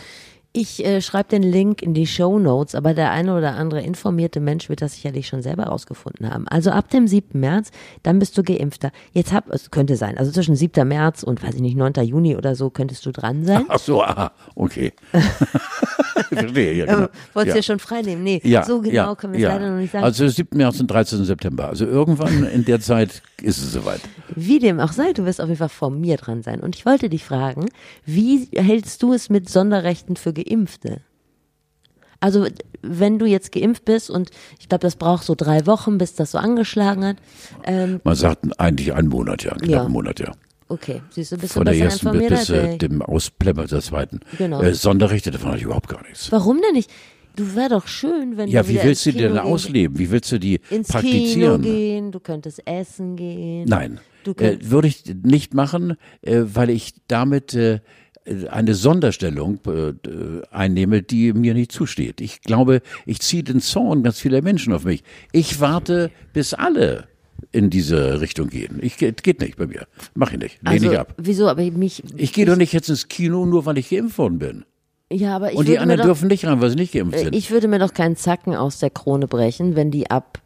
[0.51, 4.39] Ich äh, schreibe den Link in die Show Notes, aber der eine oder andere informierte
[4.39, 6.47] Mensch wird das sicherlich schon selber rausgefunden haben.
[6.47, 7.39] Also ab dem 7.
[7.39, 7.69] März,
[8.01, 8.91] dann bist du geimpfter.
[9.13, 10.87] Jetzt hab, es könnte sein, also zwischen 7.
[10.87, 11.93] März und, weiß ich nicht, 9.
[12.03, 13.65] Juni oder so könntest du dran sein.
[13.67, 14.93] Ach so, aha, okay.
[16.37, 16.99] Verstehe, ja, genau.
[16.99, 17.59] Ähm, Wolltest ja.
[17.59, 18.23] ja schon freinehmen?
[18.23, 19.53] Nee, Ja, so genau ja, können wir es ja.
[19.53, 20.03] leider noch nicht sagen.
[20.05, 20.57] Also 7.
[20.57, 21.25] März und 13.
[21.25, 21.67] September.
[21.69, 24.01] Also irgendwann in der Zeit ist es soweit.
[24.35, 26.59] Wie dem auch sei, du wirst auf jeden Fall vor mir dran sein.
[26.61, 27.65] Und ich wollte dich fragen,
[28.05, 31.01] wie hältst du es mit Sonderrechten für Geimpfte?
[32.21, 32.47] Also,
[32.81, 36.31] wenn du jetzt geimpft bist und ich glaube, das braucht so drei Wochen, bis das
[36.31, 37.17] so angeschlagen hat.
[37.63, 39.81] Ähm, Man sagt eigentlich einen Monat, ja, knapp Ja.
[39.83, 40.33] einen Monat, ja.
[40.69, 43.81] Okay, siehst du, bist Von du der besser ersten informiert bis äh, dem Ausplemmer der
[43.81, 44.19] zweiten.
[44.37, 44.61] Genau.
[44.61, 46.31] Äh, Sonderrechte, davon habe ich überhaupt gar nichts.
[46.31, 46.89] Warum denn nicht?
[47.35, 49.51] Du wär doch schön, wenn Ja, du wie wieder willst du die denn Kino gehen-
[49.53, 49.99] ausleben?
[49.99, 51.61] Wie willst du die Ins Kino praktizieren?
[51.61, 53.65] gehen, du könntest essen gehen.
[53.67, 53.99] Nein,
[54.37, 57.79] äh, würde ich nicht machen, äh, weil ich damit äh,
[58.49, 59.93] eine Sonderstellung äh,
[60.51, 62.19] einnehme, die mir nicht zusteht.
[62.19, 65.03] Ich glaube, ich ziehe den Zorn ganz vieler Menschen auf mich.
[65.31, 67.05] Ich warte, bis alle
[67.51, 68.79] in diese Richtung gehen.
[68.81, 69.87] Ich geht nicht bei mir.
[70.15, 70.57] Mach ich nicht.
[70.61, 71.13] Lehne also, ich ab.
[71.17, 74.39] wieso, aber mich, Ich gehe doch nicht jetzt ins Kino, nur weil ich geimpft worden
[74.39, 74.65] bin.
[75.11, 77.23] ja, aber ich Und die anderen doch, dürfen nicht rein, weil sie nicht geimpft Äh,
[77.25, 77.35] sind.
[77.35, 80.39] Ich würde mir doch keinen Zacken aus der Krone brechen, wenn die ab,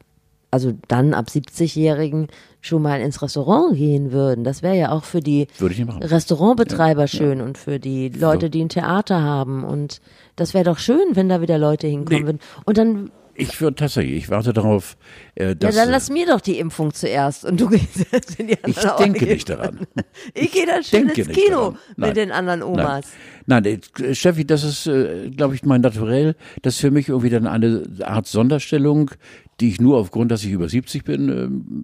[0.52, 2.28] also dann ab 70-Jährigen
[2.62, 4.44] schon mal ins Restaurant gehen würden.
[4.46, 5.86] Das wäre ja auch für die ich.
[6.02, 9.64] Restaurantbetreiber schön und für die Leute, die ein Theater haben.
[9.66, 10.00] Und
[10.38, 12.26] das wäre doch schön, wenn da wieder Leute hinkommen Nee.
[12.28, 12.40] würden.
[12.66, 14.96] Und dann, Ich würde tatsächlich, ich warte darauf,
[15.36, 18.40] äh, ja, dass dann äh, lass mir doch die Impfung zuerst und du gehst jetzt
[18.40, 19.34] in die ich anderen denke Orte.
[19.34, 19.80] nicht daran.
[20.34, 23.06] Ich gehe dann schön denke ins Kino mit den anderen Omas.
[23.46, 26.36] Nein, Nein, äh, Steffi, das ist, äh, glaube ich, mein Naturell.
[26.62, 29.12] Das ist für mich irgendwie dann eine Art Sonderstellung,
[29.60, 31.30] die ich nur aufgrund, dass ich über 70 bin,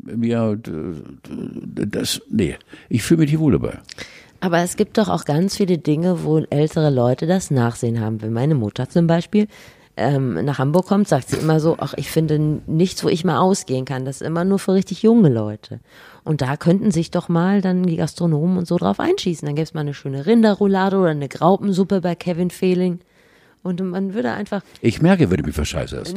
[0.07, 2.55] äh, mir, äh, das, nee,
[2.89, 3.79] ich fühle mich nicht wohl dabei.
[4.41, 8.21] Aber es gibt doch auch ganz viele Dinge, wo ältere Leute das Nachsehen haben.
[8.21, 9.47] Wenn meine Mutter zum Beispiel
[9.99, 13.37] ähm, nach Hamburg kommt, sagt sie immer so, ach, ich finde nichts, wo ich mal
[13.37, 14.05] ausgehen kann.
[14.05, 15.79] Das ist immer nur für richtig junge Leute.
[16.23, 19.45] Und da könnten sich doch mal dann die Gastronomen und so drauf einschießen.
[19.45, 22.99] Dann gäbe es mal eine schöne Rinderroulade oder eine Graupensuppe bei Kevin Fehling.
[23.61, 26.15] Und man würde einfach, Ich merke, wenn du mich verscheißerst.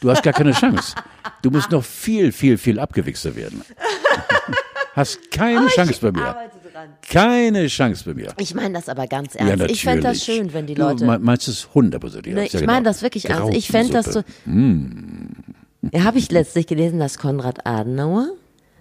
[0.00, 0.94] Du hast gar keine Chance.
[1.42, 3.62] Du musst noch viel, viel, viel abgewichster werden.
[4.94, 6.36] Hast keine Chance bei mir.
[6.86, 6.94] Dran.
[7.08, 8.32] Keine Chance bei mir.
[8.38, 9.66] Ich meine das aber ganz Ja, ernst.
[9.70, 11.04] ich fände das schön, wenn die Du Leute.
[11.04, 12.32] me- meinst es hundertprozentig.
[12.34, 12.90] Ne, ernst, ich ja, meine genau.
[12.90, 13.54] das wirklich ernst.
[13.56, 14.22] Ich fände das so.
[14.22, 15.42] Graupensuppe.
[15.92, 18.28] Ja, habe ich letztlich gelesen, dass Konrad Adenauer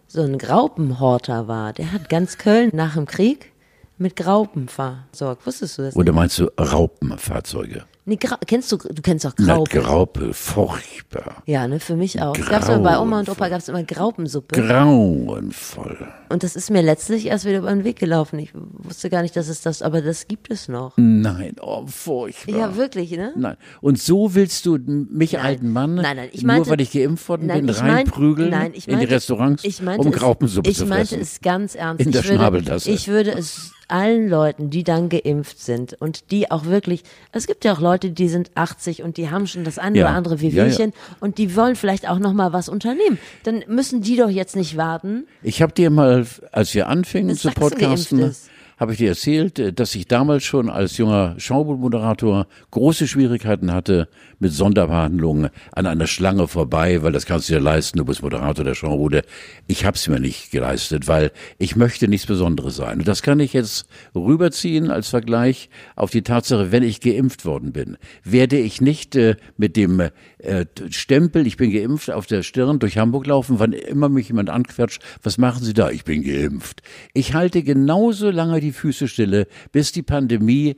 [0.07, 1.73] so ein Graupenhorter war.
[1.73, 3.51] Der hat ganz Köln nach dem Krieg
[3.97, 5.45] mit Graupen versorgt.
[5.45, 5.95] Wusstest du das?
[5.95, 6.15] Oder Nicht?
[6.15, 7.83] meinst du Raupenfahrzeuge?
[8.09, 8.17] Nee,
[8.47, 9.81] kennst du, du kennst auch Na, Graupen.
[9.83, 11.43] Graupe, furchtbar.
[11.45, 12.33] ja, ne, für mich auch.
[12.49, 14.61] Gab's immer bei Oma und Opa gab's immer Graupensuppe.
[14.61, 16.07] Grauenvoll.
[16.29, 18.39] und das ist mir letztlich erst wieder über den Weg gelaufen.
[18.39, 20.93] Ich wusste gar nicht, dass es das, aber das gibt es noch.
[20.97, 22.55] Nein, oh, furchtbar.
[22.57, 23.33] Ja, wirklich, ne?
[23.35, 23.57] Nein.
[23.81, 27.27] Und so willst du mich, alten Mann, Nein, nein, ich nur meinte- weil ich geimpft
[27.27, 30.19] worden Nein, bin, ich reinprügeln nein, ich in die meinte- Restaurants, ich meinte um es-
[30.19, 31.21] Graupensuppe ich zu meinte fressen.
[31.21, 32.05] es ganz ernst.
[32.05, 32.89] In der ich würde, Schnabeltasse.
[32.89, 37.65] Ich würde es allen Leuten, die dann geimpft sind und die auch wirklich, es gibt
[37.65, 40.05] ja auch Leute, die sind 80 und die haben schon das eine Ja.
[40.05, 40.65] oder andere Ja, ja.
[40.65, 43.17] Wehwehchen und die wollen vielleicht auch noch mal was unternehmen.
[43.43, 45.25] Dann müssen die doch jetzt nicht warten.
[45.43, 48.35] Ich habe dir mal, als wir anfingen zu podcasten,
[48.79, 54.07] habe ich dir erzählt, äh, dass ich damals schon als junger Schaubuchmoderator große Schwierigkeiten hatte
[54.39, 58.63] mit Sonderbehandlungen an einer Schlange vorbei, weil das kannst du dir leisten, du bist Moderator
[58.63, 59.23] der Schaubude.
[59.67, 62.99] Ich habe es mir nicht geleistet, weil ich möchte nichts Besonderes sein.
[62.99, 67.71] Und das kann ich jetzt rüberziehen als Vergleich auf die Tatsache, wenn ich geimpft worden
[67.71, 72.79] bin, werde ich nicht äh, mit dem äh, Stempel, ich bin geimpft, auf der Stirn
[72.79, 75.89] durch Hamburg laufen, wann immer mich jemand anquatscht, was machen Sie da?
[75.89, 76.81] Ich bin geimpft.
[77.13, 80.75] Ich halte genauso lange die Füße stille, bis die Pandemie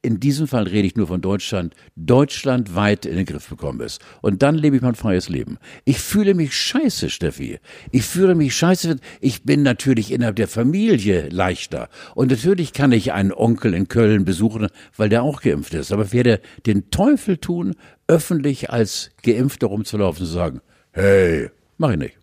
[0.00, 4.00] in diesem Fall rede ich nur von Deutschland, deutschlandweit in den Griff bekommen ist.
[4.22, 5.58] Und dann lebe ich mein freies Leben.
[5.84, 7.58] Ich fühle mich scheiße, Steffi.
[7.90, 8.96] Ich fühle mich scheiße.
[9.20, 11.88] Ich bin natürlich innerhalb der Familie leichter.
[12.14, 15.90] Und natürlich kann ich einen Onkel in Köln besuchen, weil der auch geimpft ist.
[15.90, 17.74] Aber ich werde den Teufel tun,
[18.06, 20.60] öffentlich als Geimpfter rumzulaufen und zu sagen,
[20.92, 22.18] hey, mach ich nicht.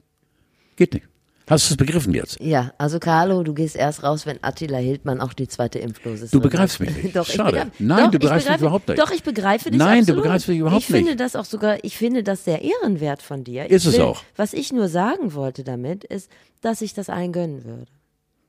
[0.78, 1.08] Geht nicht.
[1.48, 2.40] Hast du es begriffen jetzt?
[2.42, 6.34] Ja, also Carlo, du gehst erst raus, wenn Attila Hildmann auch die zweite Impfdose ist.
[6.34, 7.16] Du begreifst mich nicht.
[7.16, 7.68] Doch, Schade.
[7.78, 9.00] Nein, doch, du begreifst mich überhaupt nicht.
[9.00, 10.24] Doch, ich begreife dich Nein, du absolut.
[10.24, 11.20] begreifst mich überhaupt ich finde nicht.
[11.20, 13.70] das auch sogar, ich finde das sehr ehrenwert von dir.
[13.70, 14.24] Ist ich es will, auch.
[14.36, 16.32] Was ich nur sagen wollte damit, ist,
[16.62, 17.92] dass ich das allen gönnen würde.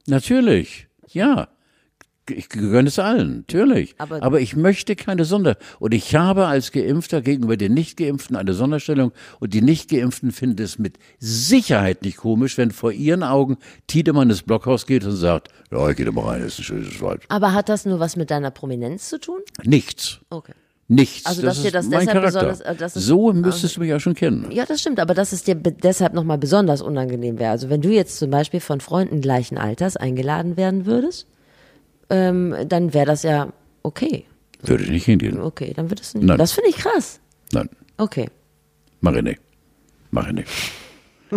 [0.06, 0.88] Natürlich.
[1.12, 1.48] Ja.
[2.30, 3.94] Ich gönne es allen, natürlich.
[3.98, 5.56] Aber- Aber, ich möchte keine Sonder.
[5.78, 9.12] Und ich habe als Geimpfter gegenüber den Nicht-Geimpften eine Sonderstellung.
[9.40, 14.42] Und die Nicht-Geimpften finden es mit Sicherheit nicht komisch, wenn vor ihren Augen Tiedemann ins
[14.42, 17.22] Blockhaus geht und sagt, ja, ich gehe da mal rein, das ist ein schönes Wald.
[17.28, 19.40] Aber hat das nur was mit deiner Prominenz zu tun?
[19.64, 20.20] Nichts.
[20.30, 20.52] Okay.
[20.88, 21.26] Nichts.
[21.26, 22.38] Also, das dass dir das deshalb Charakter.
[22.46, 24.46] besonders- äh, das ist- so müsstest du mich ja schon kennen.
[24.52, 27.50] Ja, das stimmt, aber dass es dir deshalb nochmal besonders unangenehm wäre.
[27.50, 31.26] Also wenn du jetzt zum Beispiel von Freunden gleichen Alters eingeladen werden würdest,
[32.10, 34.24] ähm, dann wäre das ja okay.
[34.62, 35.40] Würde ich nicht hingehen.
[35.40, 36.24] Okay, dann wird es nicht.
[36.24, 36.38] Nein.
[36.38, 37.20] Das finde ich krass.
[37.52, 38.28] Nein, Okay.
[39.00, 39.40] mach ich nicht.
[40.10, 40.48] Mach ich nicht.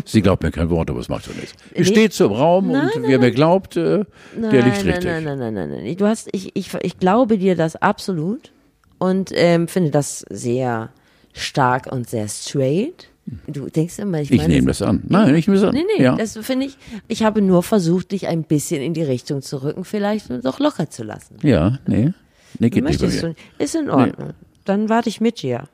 [0.05, 1.55] Sie glaubt mir kein Wort, aber es macht schon nichts.
[1.73, 1.82] Nee.
[1.82, 4.05] Ich stehe so im Raum und wer mir glaubt, äh,
[4.36, 5.03] der liegt nein, richtig.
[5.05, 5.97] Nein, nein, nein, nein, nein.
[5.97, 8.51] Du hast, ich, ich, ich glaube dir das absolut
[8.99, 10.89] und ähm, finde das sehr
[11.34, 13.10] stark und sehr straight.
[13.47, 15.03] Du denkst immer, ich, Ich nehme das an.
[15.07, 15.73] Nein, ich nehme es an.
[15.73, 16.15] Nee, nee, ja.
[16.15, 19.83] das finde ich, ich habe nur versucht, dich ein bisschen in die Richtung zu rücken,
[19.85, 21.37] vielleicht doch locker zu lassen.
[21.43, 22.13] ja, nee.
[22.57, 23.35] Nee, geht nicht bei Möchtest mir.
[23.57, 23.63] du?
[23.63, 24.31] Ist in Ordnung.
[24.65, 25.69] Dann warte ich mit dir.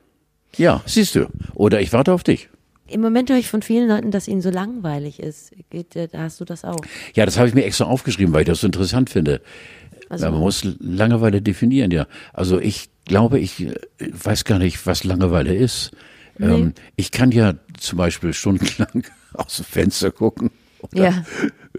[0.56, 1.26] Ja, siehst du.
[1.54, 2.48] Oder ich warte auf dich.
[2.88, 5.52] Im Moment höre ich von vielen Leuten, dass ihnen so langweilig ist.
[5.70, 6.78] Geht, äh, hast du das auch?
[7.14, 9.40] Ja, das habe ich mir extra aufgeschrieben, weil ich das so interessant finde.
[10.08, 12.06] Also- man muss Langeweile definieren, ja.
[12.32, 15.90] Also ich glaube, ich äh, weiß gar nicht, was Langeweile ist.
[16.40, 20.50] Ähm, ich kann ja zum Beispiel stundenlang aus dem Fenster gucken.
[20.80, 21.24] Oder, Ja.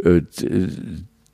[0.03, 0.69] äh, d-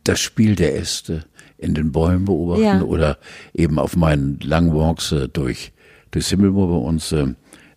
[0.04, 1.24] das Spiel der Äste
[1.58, 2.82] in den Bäumen beobachten Ja.
[2.82, 3.18] oder
[3.54, 5.72] eben auf meinen langen Walks äh, durch
[6.12, 7.12] durchs Himmelmoor bei uns.
[7.14, 7.28] Äh,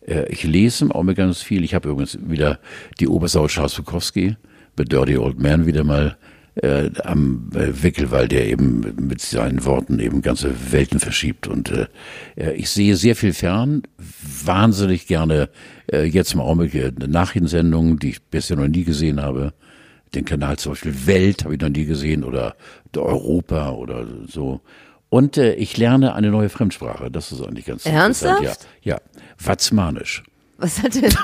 [0.07, 1.63] äh, ich lese auch mir ganz viel.
[1.65, 2.59] Ich habe übrigens wieder
[3.01, 4.37] die Obersau Charles Bukowski,
[4.77, 6.17] The Dirty Old Man, wieder mal
[6.57, 11.47] äh, am äh, Wickel, weil der eben mit seinen Worten eben ganze Welten verschiebt.
[11.47, 13.83] Und äh, ich sehe sehr viel fern,
[14.45, 15.51] wahnsinnig gerne
[15.93, 19.53] äh, jetzt im Augenblick äh, Nachrichtensendungen, die ich bisher noch nie gesehen habe.
[20.15, 22.57] Den Kanal zum Beispiel Welt habe ich noch nie gesehen oder
[22.95, 24.61] der Europa oder so.
[25.11, 27.11] Und äh, ich lerne eine neue Fremdsprache.
[27.11, 28.41] Das ist eigentlich ganz Ernsthaft?
[28.41, 28.69] interessant.
[28.83, 29.01] Ja, ja.
[29.45, 30.23] Watzmanisch.
[30.59, 31.13] Was hat denn?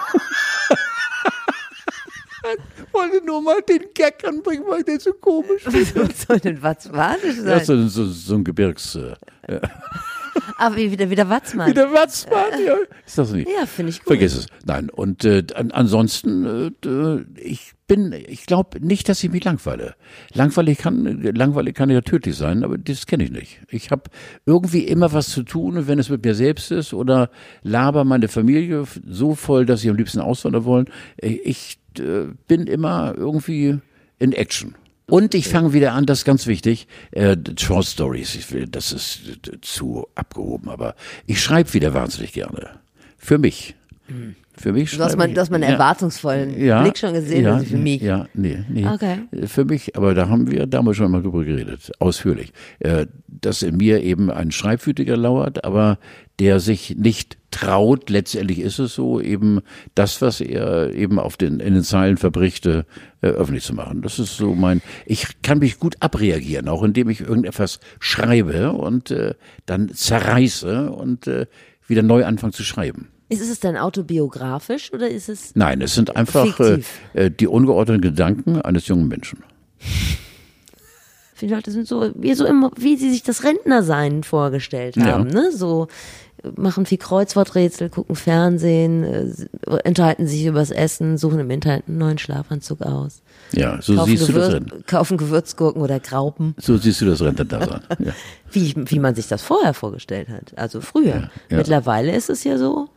[3.02, 5.96] wollte nur mal den Gag anbringen, weil der so komisch ist.
[5.96, 7.46] Was soll denn Watzmanisch sein?
[7.46, 8.96] Das ist so, so, so ein Gebirgs...
[8.96, 9.14] Äh,
[10.56, 11.68] Aber wie wieder, wieder Watzmann.
[11.68, 12.74] wie der Watzmann, ja.
[13.06, 13.48] Ist das nicht?
[13.48, 14.08] Ja, finde ich gut.
[14.08, 14.46] Vergiss es.
[14.64, 19.44] Nein, und äh, an, ansonsten, äh, äh, ich bin, ich glaube nicht, dass ich mich
[19.44, 19.94] langweile.
[20.32, 23.60] Langweilig kann, langweilig kann ja tödlich sein, aber das kenne ich nicht.
[23.68, 24.04] Ich habe
[24.46, 27.30] irgendwie immer was zu tun, wenn es mit mir selbst ist oder
[27.62, 30.86] laber meine Familie so voll, dass sie am liebsten auswandern wollen.
[31.18, 33.78] Ich äh, bin immer irgendwie
[34.18, 34.74] in Action.
[35.06, 38.92] Und ich fange wieder an, das ist ganz wichtig, äh, Short Stories, ich will, das
[38.92, 40.94] ist äh, zu abgehoben, aber
[41.26, 42.80] ich schreibe wieder wahnsinnig gerne.
[43.18, 43.74] Für mich.
[44.54, 45.68] Für mich Du hast, schreibe mal, ich- du hast meinen ja.
[45.70, 48.02] erwartungsvollen Ja, Blick schon gesehen, ja, also für mich.
[48.02, 48.86] Ja, nee, nee.
[48.86, 49.20] Okay.
[49.46, 53.76] Für mich, aber da haben wir damals schon mal drüber geredet, ausführlich, äh, dass in
[53.78, 55.98] mir eben ein Schreibwütiger lauert, aber
[56.38, 59.60] der sich nicht traut, letztendlich ist es so, eben
[59.94, 62.84] das, was er eben auf den, in den Zeilen verbricht, äh,
[63.20, 64.02] öffentlich zu machen.
[64.02, 69.10] Das ist so mein, ich kann mich gut abreagieren, auch indem ich irgendetwas schreibe und
[69.10, 69.34] äh,
[69.66, 71.46] dann zerreiße und äh,
[71.86, 73.08] wieder neu anfange zu schreiben.
[73.32, 76.80] Ist es denn autobiografisch oder ist es Nein, es sind einfach äh,
[77.14, 79.42] äh, die ungeordneten Gedanken eines jungen Menschen.
[81.34, 85.06] Viele Leute sind so, wie so immer, wie sie sich das Rentnersein vorgestellt Ja.
[85.06, 85.50] haben, ne?
[85.52, 85.88] So
[86.56, 89.30] machen viel Kreuzworträtsel, gucken Fernsehen, äh,
[89.86, 94.28] unterhalten sich übers Essen, suchen im Internet einen neuen Schlafanzug aus, Ja, so kaufen, siehst
[94.28, 94.84] du das Rennen.
[94.86, 97.80] kaufen Gewürzgurken oder Graupen, So siehst du das Rentendasein.
[98.00, 98.12] Ja.
[98.50, 101.30] wie, wie man sich das vorher vorgestellt hat, also früher.
[101.48, 101.56] ja.
[101.56, 102.88] Mittlerweile ist es ja so,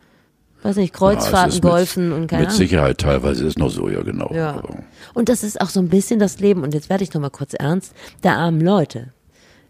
[0.65, 2.58] weiß nicht, Ja, Kreuzfahrten, es ist mit- Golfen und keine Mit Ahnung.
[2.58, 4.32] Sicherheit teilweise ist noch so, ja genau.
[4.34, 4.62] Ja.
[5.13, 7.54] Und das ist auch so ein bisschen das Leben, und jetzt werde ich nochmal kurz
[7.54, 9.12] ernst, der armen Leute.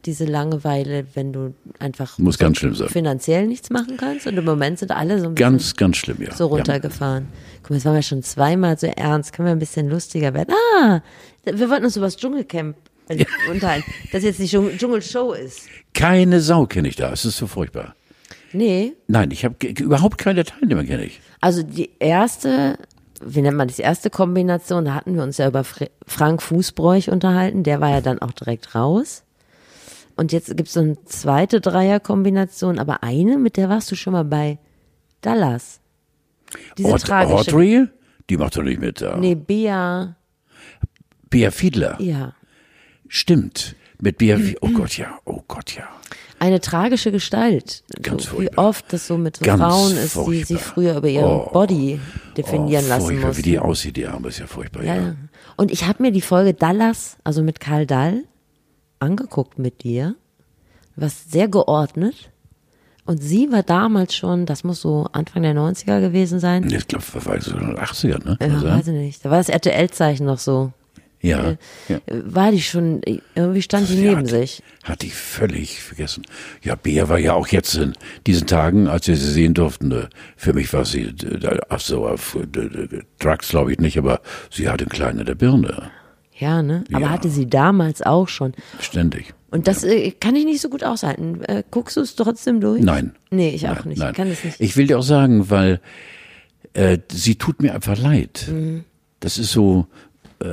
[0.06, 2.90] Diese Langeweile, wenn du einfach Muss ganz schlimm sein.
[2.90, 4.28] finanziell nichts machen kannst.
[4.28, 6.32] Und im Moment sind alle so ein bisschen Ganz, ganz schlimm, ja.
[6.36, 7.26] so runtergefahren.
[7.64, 9.34] Guck mal, jetzt waren wir schon zweimal so ernst.
[9.34, 10.54] Können wir ein bisschen lustiger werden?
[10.80, 11.02] Ah,
[11.44, 12.76] wir wollten uns über das Dschungelcamp
[13.10, 15.66] äh, unterhalten, das jetzt die Dschungel- Dschungelshow ist.
[15.66, 15.72] Ja.
[15.96, 17.12] Keine Sau kenne ich da.
[17.12, 17.96] Es ist so furchtbar.
[18.54, 21.20] Nee, Nein, ich habe überhaupt keine Teilnehmer kenne ich.
[21.42, 22.78] Also die erste,
[23.24, 26.42] wie nennt man das, die erste Kombination, da hatten wir uns ja über Fr Frank
[26.42, 29.24] Fußbräuch unterhalten, der war ja dann auch direkt raus.
[30.16, 34.24] Und jetzt gibt's so eine zweite Dreierkombination, aber eine, mit der warst du schon mal
[34.24, 34.60] bei
[35.22, 35.82] Dallas.
[36.78, 37.52] Diese Aud tragische.
[37.52, 37.88] Audrey,
[38.30, 39.18] die macht doch nicht mit da.
[39.18, 40.16] Nee, Bea,
[41.30, 42.00] Bea Fiedler.
[42.00, 42.34] ja.
[43.08, 43.76] Stimmt.
[44.02, 44.60] Mit Bea Fiedler.
[44.62, 45.20] Oh Gott, ja.
[45.26, 45.88] Oh Gott, ja.
[46.46, 47.84] Eine tragische Gestalt.
[48.04, 48.68] Ganz so, wie furchtbar.
[48.68, 50.74] oft das so mit so Ganz Frauen ist, die sich furchtbar.
[50.74, 51.50] früher über ihren Oh.
[51.52, 52.00] Body
[52.38, 53.46] definieren oh, lassen furchtbar, mussten.
[53.46, 54.84] wie die aussieht, die Arme, ist ja furchtbar.
[54.84, 55.16] Ja, Ja.
[55.58, 58.24] Und ich habe mir die Folge Dallas, also mit Karl Dall,
[59.00, 60.16] angeguckt mit dir.
[60.98, 62.30] was sehr geordnet.
[63.06, 66.64] Und sie war damals schon, das muss so Anfang der 90er gewesen sein.
[66.72, 68.38] Ich glaube, das war so 80er, ne?
[68.42, 69.24] Ja, weiß ich nicht.
[69.26, 70.72] Da war das RTL-Zeichen noch so.
[71.26, 71.56] Ja.
[71.90, 71.98] ja.
[72.06, 73.02] Äh, War die schon,
[73.36, 74.62] irgendwie stand die neben hat, sich.
[74.84, 76.24] Hatte ich völlig vergessen.
[76.62, 77.94] Ja, Bea war ja auch jetzt in
[78.28, 80.08] diesen Tagen, als wir sie sehen durften, äh,
[80.38, 84.22] für mich war sie, äh, ach so, auf äh, äh, Drugs glaube ich nicht, aber
[84.52, 85.90] sie hatte einen kleinen in der Birne.
[86.38, 86.84] Ja, ne?
[86.92, 87.10] Aber Ja.
[87.12, 88.54] hatte sie damals auch schon.
[88.82, 89.34] Ständig.
[89.52, 91.42] Und das äh, kann ich nicht so gut aushalten.
[91.46, 92.84] Äh, guckst du es trotzdem durch?
[92.84, 93.16] Nein.
[93.32, 94.00] Nee, ich auch Nein, nicht.
[94.00, 94.12] Nein.
[94.12, 94.60] Ich kann es nicht.
[94.60, 95.80] Ich will dir auch sagen, weil
[96.74, 98.48] äh, sie tut mir einfach leid.
[98.52, 98.84] Mhm.
[99.22, 100.05] Das ist so, äh,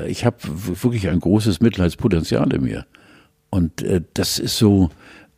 [0.06, 2.86] ich habe wirklich ein großes Mitleidspotenzial in mir.
[3.50, 4.90] Und äh, das ist so,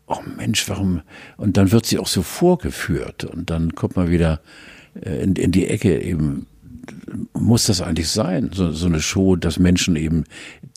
[0.06, 1.02] oh Mensch, warum?
[1.36, 4.40] Und dann wird sie auch so vorgeführt und dann kommt man wieder
[5.00, 6.46] äh, in, in die Ecke eben.
[7.32, 8.50] Muss das eigentlich sein?
[8.52, 10.24] So, so eine Show, dass Menschen eben,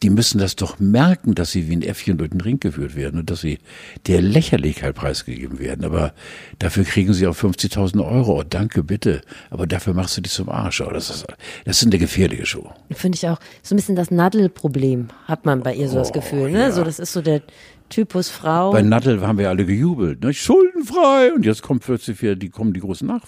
[0.03, 3.19] die müssen das doch merken, dass sie wie ein Äffchen durch den Ring geführt werden
[3.19, 3.59] und dass sie
[4.07, 5.85] der Lächerlichkeit preisgegeben werden.
[5.85, 6.13] Aber
[6.59, 8.39] dafür kriegen sie auch 50.000 Euro.
[8.39, 9.21] Oh, danke, bitte.
[9.49, 10.81] Aber dafür machst du dich zum Arsch.
[10.81, 11.25] Oh, das, ist,
[11.65, 12.71] das ist eine gefährliche Show.
[12.91, 13.39] Finde ich auch.
[13.63, 16.59] So ein bisschen das Naddelproblem hat man bei ihr so das Oh, Gefühl, ne?
[16.59, 16.71] ja.
[16.71, 17.41] So, das ist so der
[17.89, 18.71] Typus Frau.
[18.71, 20.23] Bei Nattel haben wir alle gejubelt.
[20.23, 20.33] Ne?
[20.33, 21.33] Schuldenfrei.
[21.33, 23.21] Und jetzt kommt plötzlich wieder, die kommen die großen nach.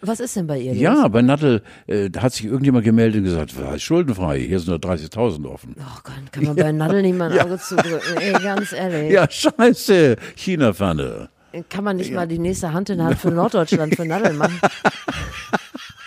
[0.00, 0.72] Was ist denn bei ihr?
[0.72, 0.80] los?
[0.80, 4.40] Ja, bei Nattel äh, hat sich irgendjemand gemeldet und gesagt, was schuldenfrei?
[4.40, 5.76] Hier sind nur 30.000 offen.
[5.78, 8.16] Oh Gott, kann man bei Nadel nicht mal ein Auge zudrücken.
[8.16, 9.12] Ey, ganz ehrlich.
[9.12, 10.16] Ja, scheiße.
[10.36, 11.28] China-Pfanne.
[11.68, 14.60] Kann man nicht mal die nächste Hand in Hand für Norddeutschland für Nadel machen?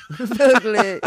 [0.17, 1.02] Wirklich.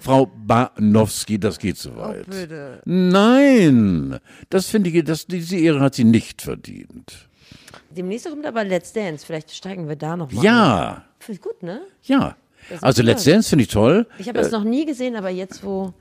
[0.00, 2.24] Frau Banowski, das geht zu weit.
[2.26, 2.82] Oh, bitte.
[2.84, 7.28] Nein, das finde ich, das, diese Ehre hat sie nicht verdient.
[7.90, 9.24] Demnächst kommt aber Let's Dance.
[9.26, 10.44] Vielleicht steigen wir da noch mal.
[10.44, 11.80] Ja, Finde ich gut, ne?
[12.02, 12.36] ja.
[12.82, 13.02] Also.
[13.02, 14.06] Let's Dance finde ich toll.
[14.18, 15.92] Ich habe das noch nie gesehen, aber jetzt, wo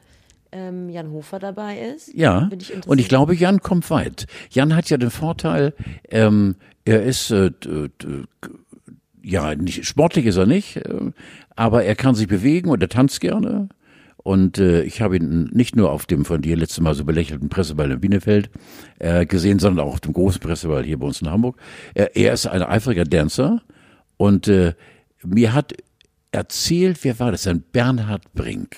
[0.51, 2.87] ähm, Jan Hofer dabei ist, Ja, bin ich interessiert.
[2.87, 4.27] und ich glaube, Jan kommt weit.
[4.51, 5.73] Jan hat ja den Vorteil,
[6.09, 7.51] ähm, er ist, äh,
[9.23, 11.11] ja, nicht, sportlich ist er nicht, äh,
[11.59, 13.67] aber er kann sich bewegen und er tanzt gerne.
[14.15, 17.49] Und äh, ich habe ihn nicht nur auf dem von dir letztes Mal so belächelten
[17.49, 18.49] Presseball in Bielefeld
[18.99, 21.57] äh, gesehen, sondern auch auf dem großen Presseball hier bei uns in Hamburg.
[21.95, 23.61] Er, er ist ein eifriger Dancer
[24.15, 24.73] und äh,
[25.25, 25.73] mir hat
[26.31, 27.61] erzählt, wer war das denn?
[27.73, 28.77] Bernhard Brink.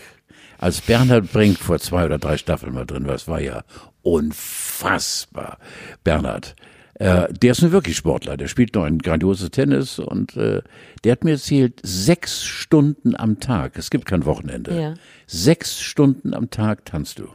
[0.57, 3.63] Als Bernhard Brink vor zwei oder drei Staffeln mal drin war, es war ja
[4.01, 5.59] unfassbar.
[6.03, 6.55] Bernhard,
[7.01, 10.61] äh, der ist nun wirklich Sportler, der spielt noch ein grandioses Tennis und äh,
[11.03, 14.93] der hat mir erzählt, sechs Stunden am Tag, es gibt kein Wochenende, Ja.
[15.27, 17.27] sechs Stunden am Tag tanzt du.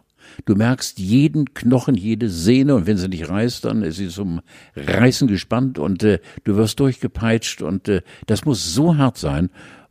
[0.45, 4.41] Du merkst jeden Knochen, jede Sehne und wenn sie nicht reißt, dann ist sie zum
[4.75, 9.51] Reißen gespannt und äh, du wirst durchgepeitscht und äh, das muss so hart sein.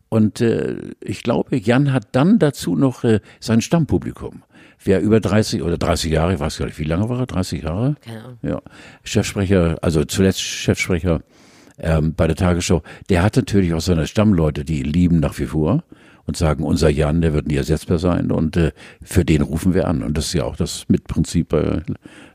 [0.09, 4.43] Und äh, ich glaube, Jan hat dann dazu noch äh, sein Stammpublikum.
[4.85, 7.25] Wer über 30 oder 30 Jahre, ich weiß gar nicht, wie lange war er?
[7.25, 7.95] 30 Jahre?
[8.01, 8.37] Keine Ahnung.
[8.43, 8.61] Ja.
[9.03, 11.21] Chefsprecher, also zuletzt Chefsprecher
[11.79, 15.47] ähm, bei der Tagesschau, der hat natürlich auch seine Stammleute, die ihn lieben nach wie
[15.47, 15.83] vor
[16.27, 19.87] und sagen, unser Jan, der wird nie ersetzbar sein und äh, für den rufen wir
[19.87, 20.03] an.
[20.03, 21.81] Und das ist ja auch das Mitprinzip bei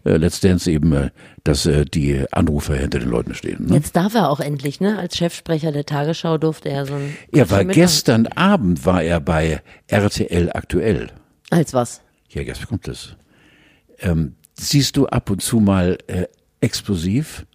[0.04, 1.10] äh, Let's Dance eben, äh,
[1.44, 3.66] dass äh, die Anrufer hinter den Leuten stehen.
[3.66, 3.74] Ne?
[3.74, 4.98] Jetzt darf er auch endlich, ne?
[4.98, 7.16] Als Chefsprecher der Tagesschau durfte er so ein.
[7.32, 7.80] Er war mitmachen.
[7.80, 11.08] gestern Abend war er bei RTL aktuell.
[11.50, 12.00] Als was?
[12.30, 13.16] Ja, jetzt kommt es.
[13.98, 16.26] Ähm, siehst du ab und zu mal äh,
[16.60, 17.46] explosiv?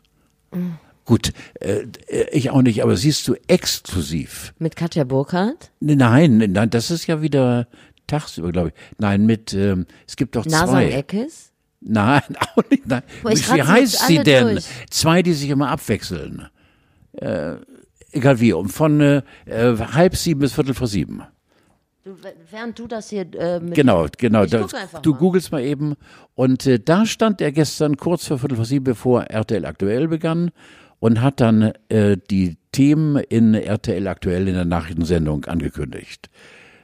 [1.05, 4.53] Gut, äh, äh, ich auch nicht, aber siehst du exklusiv?
[4.59, 5.71] Mit Katja Burkhardt?
[5.79, 7.67] Nein, nein, das ist ja wieder
[8.07, 8.73] tagsüber, glaube ich.
[8.97, 10.89] Nein, mit, ähm, es gibt doch Nasan zwei.
[10.91, 11.51] Eckes?
[11.81, 12.23] Nein,
[12.55, 12.87] auch nicht.
[12.87, 13.03] Nein.
[13.21, 14.53] Boah, Wie heißt sie denn?
[14.53, 14.65] durch.
[14.89, 16.47] Zwei, die sich immer abwechseln.
[17.13, 17.55] Äh,
[18.11, 21.21] egal wie, um von äh, äh, halb sieben bis viertel vor sieben.
[22.05, 22.15] Du,
[22.51, 23.73] während du das hier äh, mit.
[23.73, 24.45] Genau, genau.
[24.45, 24.67] Da-
[25.01, 25.17] du mal.
[25.17, 25.95] googelst mal eben.
[26.35, 30.51] Und äh, da stand er gestern kurz vor Viertel vor sieben, bevor RTL aktuell begann
[30.99, 36.29] und hat dann äh, die Themen in RTL aktuell in der Nachrichtensendung angekündigt.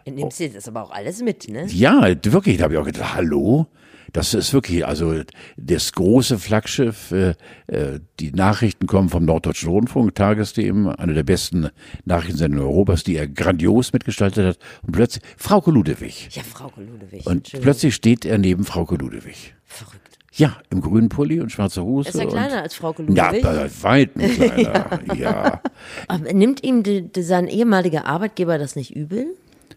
[0.07, 1.67] Nimmst du das aber auch alles mit, ne?
[1.67, 3.67] Ja, wirklich, da habe ich auch gedacht, hallo?
[4.13, 5.21] Das ist wirklich, also
[5.57, 7.33] das große Flaggschiff, äh,
[7.67, 11.69] äh, die Nachrichten kommen vom Norddeutschen Rundfunk, Tagesthemen, eine der besten
[12.05, 14.59] Nachrichtensendungen Europas, die er grandios mitgestaltet hat.
[14.81, 16.29] Und plötzlich, Frauke Ludewig.
[16.31, 17.25] Ja, Frau Ludewig.
[17.25, 19.55] Und plötzlich steht er neben Frauke Ludewig.
[19.65, 20.01] Verrückt.
[20.33, 22.09] Ja, im grünen Pulli und schwarzer Hose.
[22.09, 23.43] Ist er kleiner als Frau Ja, Ludewig?
[23.43, 25.61] bei weitem kleiner, ja.
[26.07, 29.27] Aber nimmt ihm die, die, sein ehemaliger Arbeitgeber das nicht übel?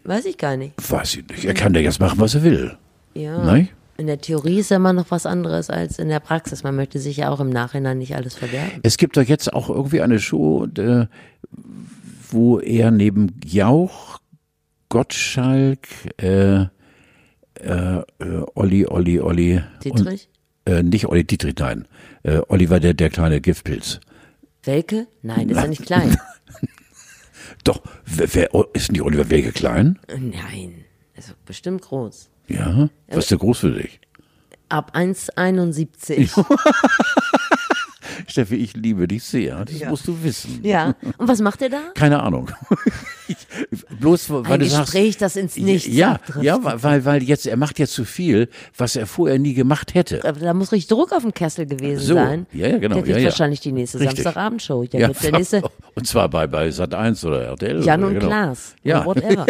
[0.05, 0.73] Weiß ich gar nicht.
[0.89, 1.45] Weiß ich nicht.
[1.45, 2.77] Er kann ja jetzt machen, was er will.
[3.13, 3.43] Ja.
[3.43, 3.69] Nein?
[3.97, 6.63] In der Theorie ist ja immer noch was anderes als in der Praxis.
[6.63, 8.81] Man möchte sich ja auch im Nachhinein nicht alles verderben.
[8.83, 11.05] Es gibt doch jetzt auch irgendwie eine Show, äh,
[12.29, 14.19] wo er neben Jauch,
[14.89, 15.87] Gottschalk,
[16.17, 16.67] äh, äh,
[17.59, 18.03] äh,
[18.55, 19.55] Olli, Olli, Olli.
[19.55, 20.29] Und, Dietrich?
[20.65, 21.87] Äh, nicht Olli Dietrich, nein.
[22.23, 24.01] Äh, Oliver, der, der kleine Giftpilz.
[24.63, 25.07] Welke?
[25.21, 26.17] Nein, ist ja nicht klein.
[27.63, 29.99] Doch, wer, wer, ist nicht Oliver Welke klein?
[30.07, 30.83] Nein,
[31.15, 32.29] ist bestimmt groß.
[32.47, 32.89] Ja?
[33.07, 33.99] Was ist der groß für dich?
[34.69, 36.45] Ab 1,71.
[38.31, 39.65] Steffi, ich liebe dich sehr.
[39.65, 39.89] Das Ja.
[39.89, 40.59] musst du wissen.
[40.63, 40.95] Ja.
[41.17, 41.81] Und was macht er da?
[41.93, 42.51] Keine Ahnung.
[43.27, 43.37] Ich,
[43.99, 47.57] bloß, weil Ein du Gespräch, sagst, das ins Nichts Ja, ja, weil, weil jetzt, er
[47.57, 50.19] macht jetzt zu viel, was er vorher nie gemacht hätte.
[50.39, 52.13] Da muss richtig Druck auf dem Kessel gewesen So.
[52.15, 52.45] sein.
[52.51, 52.95] Ja, ja, genau.
[52.95, 53.29] Der kriegt Ja, ja.
[53.29, 54.23] wahrscheinlich die nächste Richtig.
[54.23, 54.83] Samstagabendshow.
[54.85, 55.61] Der Ja, der nächste
[55.95, 57.83] und zwar bei, bei Sat 1 oder RTL.
[57.83, 58.25] Jan oder, und genau.
[58.27, 58.75] Klaas.
[58.83, 59.05] Ja.
[59.05, 59.45] Whatever.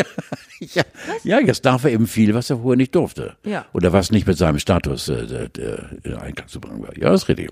[0.59, 0.83] ja,
[1.23, 3.33] ja, jetzt darf er eben viel, was er vorher nicht durfte.
[3.45, 3.65] Ja.
[3.73, 5.49] Oder was nicht mit seinem Status äh,
[6.03, 6.95] in Einklang zu bringen war.
[6.97, 7.51] Ja, ist richtig.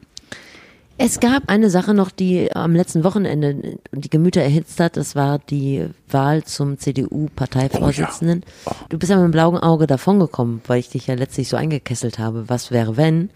[0.98, 4.96] Es gab eine Sache noch, die am letzten Wochenende die Gemüter erhitzt hat.
[4.96, 8.44] Das war die Wahl zum CDU-Parteivorsitzenden.
[8.66, 11.58] Oh Du bist ja mit dem blauen Auge davongekommen, weil ich dich ja letztlich so
[11.58, 12.48] eingekesselt habe.
[12.48, 13.32] Was wäre, wenn?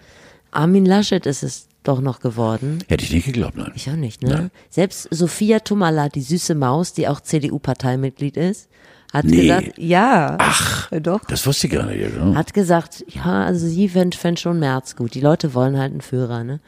[0.51, 2.83] Armin Laschet ist es doch noch geworden.
[2.87, 3.71] Hätte ich nicht geglaubt, nein.
[3.75, 4.51] Ich auch nicht, ne?
[4.69, 8.69] Selbst Sophia Tumala, die süße Maus, die auch CDU-Parteimitglied ist,
[9.13, 9.41] hat Nee.
[9.41, 10.35] gesagt, ja.
[10.39, 10.89] Ach.
[11.01, 11.21] Doch.
[11.25, 11.99] Das wusste ich gar nicht.
[12.13, 12.35] Genau.
[12.35, 15.13] Hat gesagt, ja, also sie fände fänd schon März gut.
[15.15, 16.59] Die Leute wollen halt einen Führer, ne?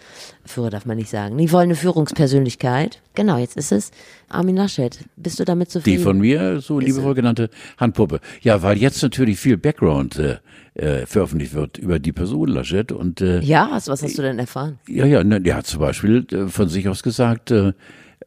[0.45, 1.37] Führer darf man nicht sagen.
[1.37, 3.01] Die wollen eine Führungspersönlichkeit.
[3.13, 3.91] Genau, jetzt ist es
[4.29, 4.97] Armin Laschet.
[5.15, 6.03] Bist du damit Die zufrieden?
[6.03, 8.19] von mir so liebevoll genannte Handpuppe.
[8.41, 10.37] Ja, weil jetzt natürlich viel Background äh,
[10.75, 14.39] äh, veröffentlicht wird über die Person Laschet und äh, ja, was, was hast du denn
[14.39, 14.79] erfahren?
[14.87, 17.73] Ja, ja, ne, der hat zum Beispiel äh, von sich aus gesagt, äh,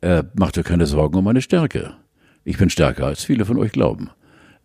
[0.01, 1.95] äh, macht dir keine Sorgen um meine Stärke.
[2.45, 4.11] Ich bin stärker, als viele von euch glauben.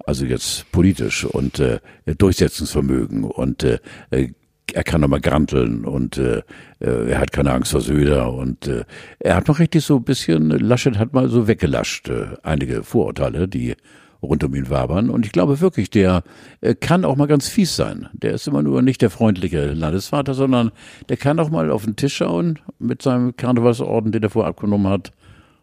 [0.05, 3.79] Also jetzt politisch und äh, Durchsetzungsvermögen und äh,
[4.11, 4.29] äh,
[4.73, 6.41] er kann nochmal granteln und äh,
[6.79, 8.83] äh, er hat keine Angst vor Söder und äh,
[9.19, 13.47] er hat noch richtig so ein bisschen, Laschet hat mal so weggelascht, äh, einige Vorurteile,
[13.47, 13.75] die
[14.21, 15.09] rund um ihn wabern.
[15.09, 16.23] Und ich glaube wirklich, der
[16.61, 18.09] äh, kann auch mal ganz fies sein.
[18.13, 20.71] Der ist immer nur nicht der freundliche Landesvater, sondern
[21.09, 24.87] der kann auch mal auf den Tisch schauen mit seinem Karnevalsorden, den er vorher abgenommen
[24.87, 25.11] hat.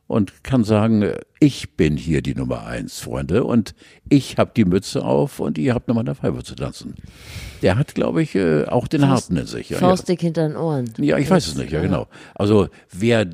[0.07, 3.75] Und kann sagen, ich bin hier die Nummer eins, Freunde, und
[4.11, 6.95] ich habe die Mütze auf und ihr habt nochmal der Pfeife zu tanzen.
[7.63, 9.71] Der hat, glaube ich, äh, auch den Harten in sich.
[9.71, 9.81] Ja, ja.
[9.81, 10.93] Faustdick hinter den Ohren.
[10.99, 12.07] Ja, ich weiß es nicht, ja genau.
[12.35, 13.27] Also wer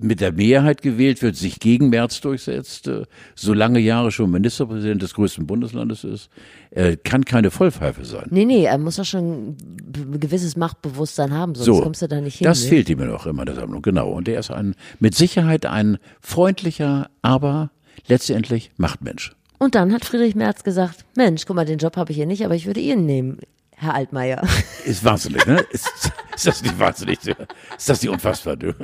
[0.00, 5.02] mit der Mehrheit gewählt wird, sich gegen Merz durchsetzt, äh, so lange Jahre schon Ministerpräsident
[5.02, 6.28] des größten Bundeslandes ist,
[6.70, 8.26] äh, kann keine Vollpfeife sein.
[8.30, 9.56] Nee, nee, er muss doch schon
[9.94, 12.44] ein gewisses Machtbewusstsein haben, sonst So, kommst du da nicht hin.
[12.46, 12.68] das ne?
[12.68, 14.10] fehlt ihm noch immer in der Sammlung, genau.
[14.10, 17.70] Und er ist ein, mit Sicherheit ein freundlicher, aber
[18.08, 19.34] letztendlich Machtmensch.
[19.58, 22.44] Und dann hat Friedrich Merz gesagt, Mensch, guck mal, den Job habe ich hier nicht,
[22.44, 23.38] aber ich würde Ihnen nehmen,
[23.78, 24.42] Herr Altmaier.
[24.86, 25.60] Ist wahnsinnig, ne?
[25.70, 25.86] Ist,
[26.34, 27.18] ist das nicht wahnsinnig?
[27.26, 28.56] Ist das nicht unfassbar?
[28.56, 28.74] Du?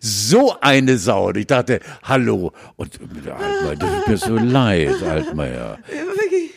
[0.00, 1.28] So eine Sau.
[1.28, 2.52] Und ich dachte, hallo.
[2.76, 5.78] Und der Altmaier, das tut mir so leid, Altmaier.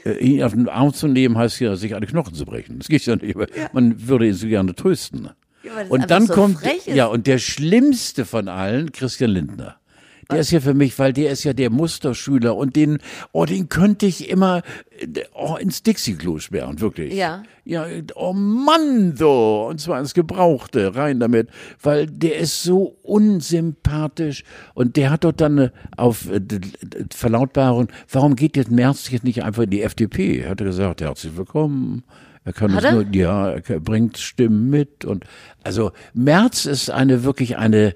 [0.04, 2.80] Äh, Ihn auf den Arm zu nehmen, heißt ja, sich alle Knochen zu brechen.
[2.80, 3.36] Das geht ja nicht.
[3.36, 5.30] aber Man würde ihn so gerne trösten.
[5.64, 6.88] das und dann so kommt, ist.
[6.88, 9.78] ja, und der schlimmste von allen, Christian Lindner.
[10.32, 13.00] Der ist ja für mich, weil der ist ja der Musterschüler und den,
[13.32, 14.64] oh, den könnte ich immer
[14.98, 17.14] äh, oh, ins Dixie-Klo sperren, wirklich.
[17.14, 17.44] Ja.
[17.64, 19.68] Ja, oh Mann, so.
[19.70, 21.50] Und zwar ins Gebrauchte, rein damit.
[21.82, 24.44] Weil der ist so unsympathisch.
[24.74, 26.42] Und der hat dort dann äh, auf äh,
[27.14, 30.40] Verlautbarung, warum geht jetzt Merz jetzt nicht einfach in die FDP?
[30.42, 32.04] Er hat gesagt, herzlich willkommen.
[32.46, 32.92] Er kann Hat es er?
[32.94, 35.04] nur, ja, er bringt Stimmen mit.
[35.04, 35.26] Und
[35.64, 37.96] also Merz ist eine wirklich eine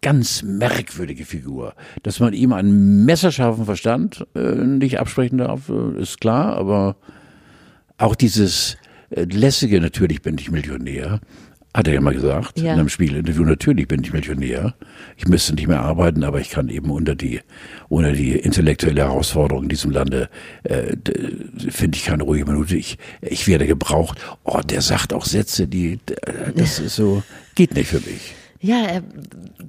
[0.00, 1.74] ganz merkwürdige Figur.
[2.02, 6.96] Dass man ihm einen messerscharfen Verstand äh, nicht absprechen darf, äh, ist klar, aber
[7.98, 8.76] auch dieses
[9.10, 11.20] äh, lässige, natürlich bin ich Millionär,
[11.74, 12.74] hat er ja mal gesagt Ja.
[12.74, 14.74] in einem Spiegelinterview, natürlich bin ich Millionär.
[15.16, 17.40] Ich müsste nicht mehr arbeiten, aber ich kann eben unter die,
[17.88, 20.28] ohne die intellektuelle Herausforderung in diesem Lande,
[20.64, 20.94] äh,
[21.70, 22.76] finde ich keine ruhige Minute.
[22.76, 24.18] Ich, ich werde gebraucht.
[24.44, 25.98] Oh, der sagt auch Sätze, die,
[26.54, 27.22] das ist so,
[27.54, 28.34] geht nicht für mich.
[28.64, 29.02] Ja, er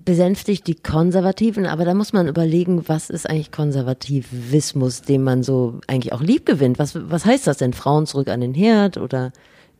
[0.06, 5.80] besänftigt die Konservativen, aber da muss man überlegen, was ist eigentlich Konservativismus, den man so
[5.88, 6.78] eigentlich auch lieb gewinnt.
[6.78, 7.74] Was, was heißt das denn?
[7.74, 9.32] Frauen zurück an den Herd oder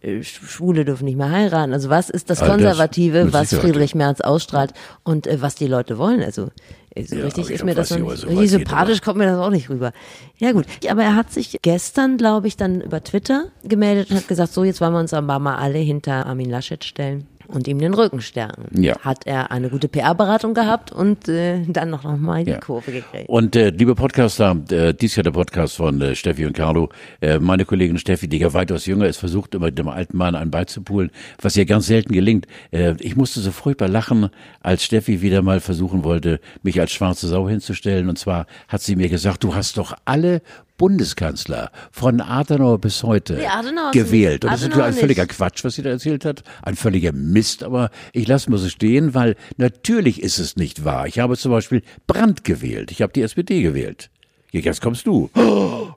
[0.02, 1.74] äh, Schwule dürfen nicht mehr heiraten?
[1.74, 3.70] Also was ist das das Konservative, mit was Sicherheit.
[3.70, 6.24] Friedrich Merz ausstrahlt und äh, was die Leute wollen?
[6.24, 6.50] Also
[6.96, 9.52] äh, so Ja, richtig ist mir das nicht, so richtig sympathisch kommt mir das auch
[9.52, 9.94] nicht rüber.
[10.38, 14.28] Ja gut, aber er hat sich gestern, glaube ich, dann über Twitter gemeldet und hat
[14.28, 17.80] gesagt, so jetzt wollen wir uns aber mal alle hinter Armin Laschet stellen und ihm
[17.80, 18.66] den Rücken stärken.
[18.82, 18.98] Ja.
[19.00, 22.60] Hat er eine gute PR-Beratung gehabt und äh, dann noch, noch mal die Ja.
[22.60, 23.30] Kurve gekriegt.
[23.30, 26.90] Und äh, liebe Podcaster, äh, dies ist ja der Podcast von äh, Steffi und Carlo.
[27.22, 30.52] Äh, meine Kollegin Steffi, die ja weitaus jünger ist, versucht immer dem alten Mann einen
[30.52, 32.48] beizupulen, was ihr ganz selten gelingt.
[32.72, 34.30] Äh, ich musste so furchtbar lachen,
[34.62, 38.10] als Steffi wieder mal versuchen wollte, mich als schwarze Sau hinzustellen.
[38.10, 40.42] Und zwar hat sie mir gesagt, du hast doch alle
[40.78, 44.44] Bundeskanzler von Adenauer bis heute Nee, Adenauer ist gewählt.
[44.46, 45.38] Und das ist Adenauer natürlich ein völliger nicht.
[45.38, 46.44] Quatsch, was sie da erzählt hat.
[46.62, 51.08] Ein völliger Mist, aber ich lasse mal so stehen, weil natürlich ist es nicht wahr.
[51.08, 52.92] Ich habe zum Beispiel Brandt gewählt.
[52.92, 54.10] Ich habe die SPD gewählt.
[54.54, 55.32] Ja, Jetzt kommst du.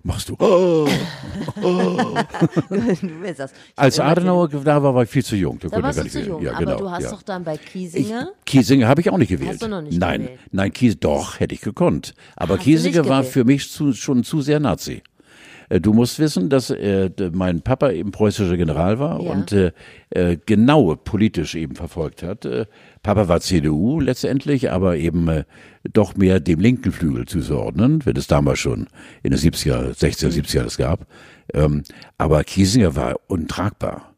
[0.02, 0.34] Machst du.
[0.36, 0.88] du
[3.20, 3.52] willst das.
[3.52, 5.58] Ich Als Adenauer da war, war ich viel zu jung.
[5.58, 7.10] Da warst du zu jung, ja, aber genau, du hast ja.
[7.10, 8.30] doch dann bei Ich, Kiesinger.
[8.46, 9.60] Kiesinger habe ich auch nicht gewählt.
[9.60, 10.40] du noch nicht nein, gewählt?
[10.52, 12.14] nein, Kies, doch, hätte ich gekonnt.
[12.34, 15.02] Aber Hast Kiesinger war für mich zu, schon zu sehr Nazi.
[15.68, 19.30] Äh, Du musst wissen, dass äh, mein Papa eben preußischer General war Ja.
[19.32, 19.72] und äh,
[20.10, 22.44] äh, genau politisch eben verfolgt hat.
[22.44, 22.66] Äh,
[23.02, 25.44] Papa war CDU letztendlich, aber eben äh,
[25.92, 28.88] doch mehr dem linken Flügel zuzuordnen, wenn es damals schon
[29.22, 31.06] in den 70er, 60er, 70er das gab.
[31.54, 31.82] Ähm,
[32.18, 34.15] aber Kiesinger war untragbar.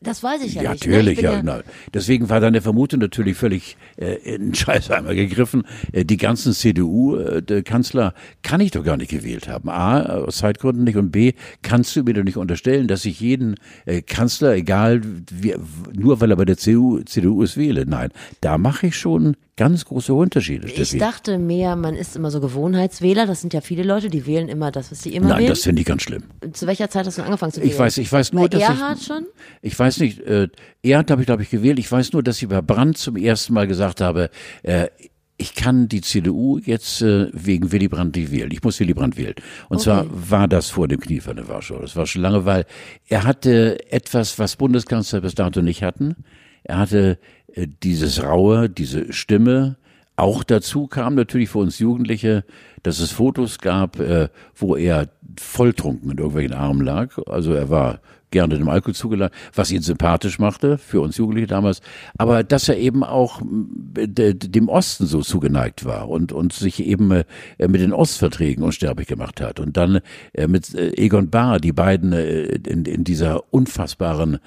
[0.00, 0.86] Das weiß ich ja, Ja, nicht.
[0.86, 0.92] ne?
[0.92, 1.42] natürlich, Ich bin ja.
[1.42, 1.62] Na,
[1.92, 5.64] deswegen war deine Vermutung natürlich völlig äh, in den Scheißheimer gegriffen.
[5.90, 9.68] Äh, die ganzen CDU-Kanzler kann ich doch gar nicht gewählt haben.
[9.68, 13.56] A, aus Zeitgründen nicht und B, kannst du mir doch nicht unterstellen, dass ich jeden
[13.84, 15.54] äh, Kanzler, egal wie,
[15.92, 17.84] nur weil er bei der CDU, CDU ist, wähle.
[17.86, 18.10] Nein,
[18.40, 20.66] da mache ich schon ganz große Unterschiede.
[20.66, 20.98] Ich Steffi.
[20.98, 23.26] dachte mehr, man ist immer so Gewohnheitswähler.
[23.26, 25.50] Das sind ja viele Leute, die wählen immer das, was sie immer Nein, wählen.
[25.50, 26.24] das finde ich ganz schlimm.
[26.52, 27.70] Zu welcher Zeit hast du angefangen zu wählen?
[27.70, 29.26] Ich weiß, ich weiß nur, Bei dass Erhard ich, schon?
[29.60, 30.48] Ich weiß nicht, äh,
[30.82, 31.78] Erhard habe ich, glaube ich, gewählt.
[31.78, 34.30] Ich weiß nur, dass ich bei Brandt zum ersten Mal gesagt habe,
[34.62, 34.88] äh,
[35.36, 38.50] ich kann die CDU jetzt äh, wegen Willy Brandt nicht wählen.
[38.52, 39.34] Ich muss Willy Brandt wählen.
[39.68, 41.78] Und zwar war das vor dem Kniefall in Warschau.
[41.80, 42.64] Das war schon lange, weil
[43.08, 46.16] er hatte etwas, was Bundeskanzler bis dato nicht hatten.
[46.64, 47.18] Er hatte
[47.56, 49.76] dieses Raue, diese Stimme.
[50.16, 52.44] Auch dazu kam natürlich für uns Jugendliche,
[52.82, 57.16] dass es Fotos gab, äh, wo er volltrunken in irgendwelchen Armen lag.
[57.26, 58.00] Also er war
[58.32, 61.80] gerne dem Alkohol zugeladen, was ihn sympathisch machte, für uns Jugendliche damals,
[62.18, 67.24] aber dass er eben auch dem Osten so zugeneigt war und, und sich eben äh,
[67.68, 69.60] mit den Ostverträgen unsterblich gemacht hat.
[69.60, 70.00] Und dann
[70.32, 74.38] äh, mit äh, Egon Bahr, die beiden in, in dieser unfassbaren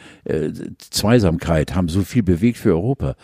[0.78, 3.16] Zweisamkeit haben so viel bewegt für Europa.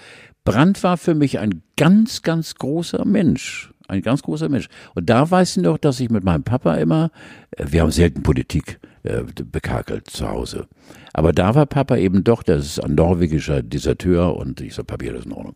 [0.43, 3.71] Brandt war für mich ein ganz, ganz großer Mensch.
[3.87, 4.69] Ein ganz großer Mensch.
[4.95, 7.11] Und da weiß ich noch, dass ich mit meinem Papa immer,
[7.57, 10.67] wir haben selten Politik äh, bekakelt zu Hause.
[11.13, 15.15] Aber da war Papa eben doch, das ist ein norwegischer Deserteur und ich sag, Papier,
[15.15, 15.55] ist in Ordnung.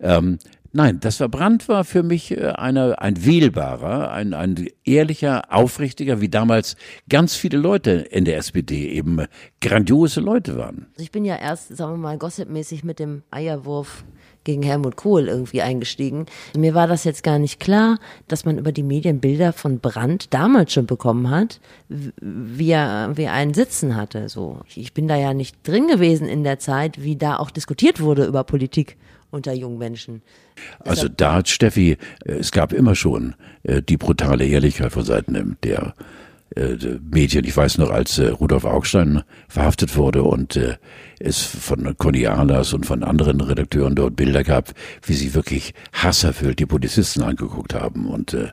[0.00, 0.38] Ähm,
[0.72, 6.20] nein, das war Brandt war für mich äh, eine, ein wählbarer, ein, ein ehrlicher, aufrichtiger,
[6.20, 6.76] wie damals
[7.08, 9.28] ganz viele Leute in der SPD eben äh,
[9.60, 10.86] grandiose Leute waren.
[10.92, 14.04] Also ich bin ja erst, sagen wir mal, gossipmäßig mit dem Eierwurf
[14.44, 16.26] gegen Helmut Kohl irgendwie eingestiegen.
[16.56, 20.32] Mir war das jetzt gar nicht klar, dass man über die Medien Bilder von Brandt
[20.32, 24.28] damals schon bekommen hat, wie er, wie er einen Sitzen hatte.
[24.28, 28.00] So, ich bin da ja nicht drin gewesen in der Zeit, wie da auch diskutiert
[28.00, 28.96] wurde über Politik
[29.30, 30.22] unter jungen Menschen.
[30.80, 35.56] Also da hat Steffi, äh, es gab immer schon äh, die brutale Ehrlichkeit von Seiten
[35.62, 35.94] der,
[36.56, 36.76] äh,
[37.10, 37.44] Medien.
[37.44, 40.76] Ich weiß noch, als äh, Rudolf Augstein verhaftet wurde und äh,
[41.18, 44.72] es von Conny Ahlers und von anderen Redakteuren dort Bilder gab,
[45.04, 48.48] wie sie wirklich hasserfüllt die Polizisten angeguckt haben und äh,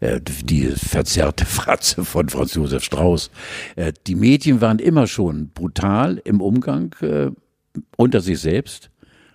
[0.00, 3.30] äh, die verzerrte Fratze von Franz Josef Strauß.
[3.76, 7.30] Äh, Die Medien waren immer schon brutal im Umgang äh,
[7.96, 8.90] unter sich selbst,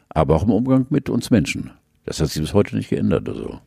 [0.09, 1.72] aber auch im Umgang mit uns Menschen.
[2.05, 3.28] Das hat sich bis heute nicht geändert.
[3.30, 3.59] Also.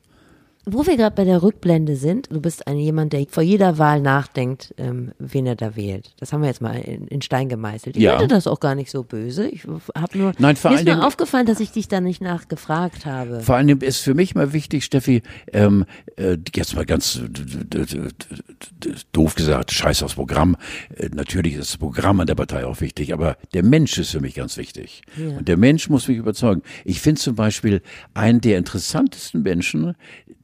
[0.66, 4.00] Wo wir gerade bei der Rückblende sind, du bist ein jemand, der vor jeder Wahl
[4.00, 6.12] nachdenkt, ähm, wen er da wählt.
[6.18, 7.96] Das haben wir jetzt mal in, in Stein gemeißelt.
[7.96, 8.18] Ich Ja.
[8.18, 9.46] finde das auch gar nicht so böse.
[9.48, 13.04] Ich habe nur, Nein, vor mir ist Dingen- aufgefallen, dass ich dich da nicht nachgefragt
[13.04, 13.40] habe.
[13.40, 15.84] Vor allem ist für mich mal wichtig, Steffi, ähm,
[16.16, 20.56] äh, jetzt mal ganz d- doof gesagt, scheiß aufs Programm.
[20.96, 24.20] Äh, natürlich ist das Programm an der Partei auch wichtig, aber der Mensch ist für
[24.20, 25.02] mich ganz wichtig.
[25.18, 26.62] Und der Mensch muss mich überzeugen.
[26.84, 27.82] Ich finde zum Beispiel
[28.14, 29.94] einen der interessantesten Menschen,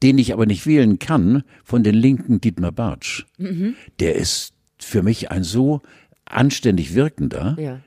[0.02, 3.24] den ich aber nicht wählen kann, von den Linken Dietmar Bartsch.
[4.00, 5.80] Der ist für mich ein so
[6.24, 7.80] anständig wirkender, Ja.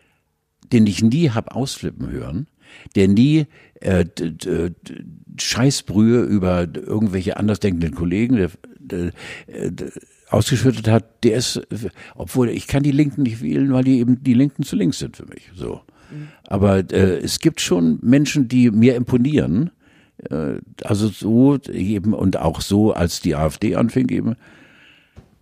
[0.72, 2.48] den ich nie hab ausflippen hören,
[2.96, 3.46] der nie
[3.82, 4.06] äh,
[5.40, 8.50] Scheißbrühe über irgendwelche andersdenkenden Kollegen der,
[8.80, 9.12] der,
[9.48, 9.92] äh, d-
[10.30, 11.62] ausgeschüttet hat, der ist,
[12.16, 15.16] obwohl ich kann die Linken nicht wählen, weil die eben die Linken zu links sind
[15.16, 15.52] für mich.
[15.56, 15.82] So.
[16.48, 19.70] Aber äh, es gibt schon Menschen, die mir imponieren.
[20.30, 24.36] Äh, also so eben und auch so, als die AfD anfing eben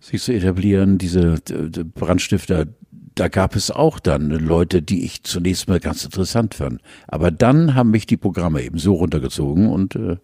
[0.00, 2.66] sich zu etablieren, diese d- Brandstifter,
[3.14, 6.80] da gab es auch dann Leute, die ich zunächst mal ganz interessant fand.
[7.06, 10.16] Aber dann haben mich die Programme eben so runtergezogen und äh,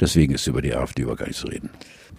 [0.00, 1.70] deswegen ist über die AfD über gar nicht zu reden.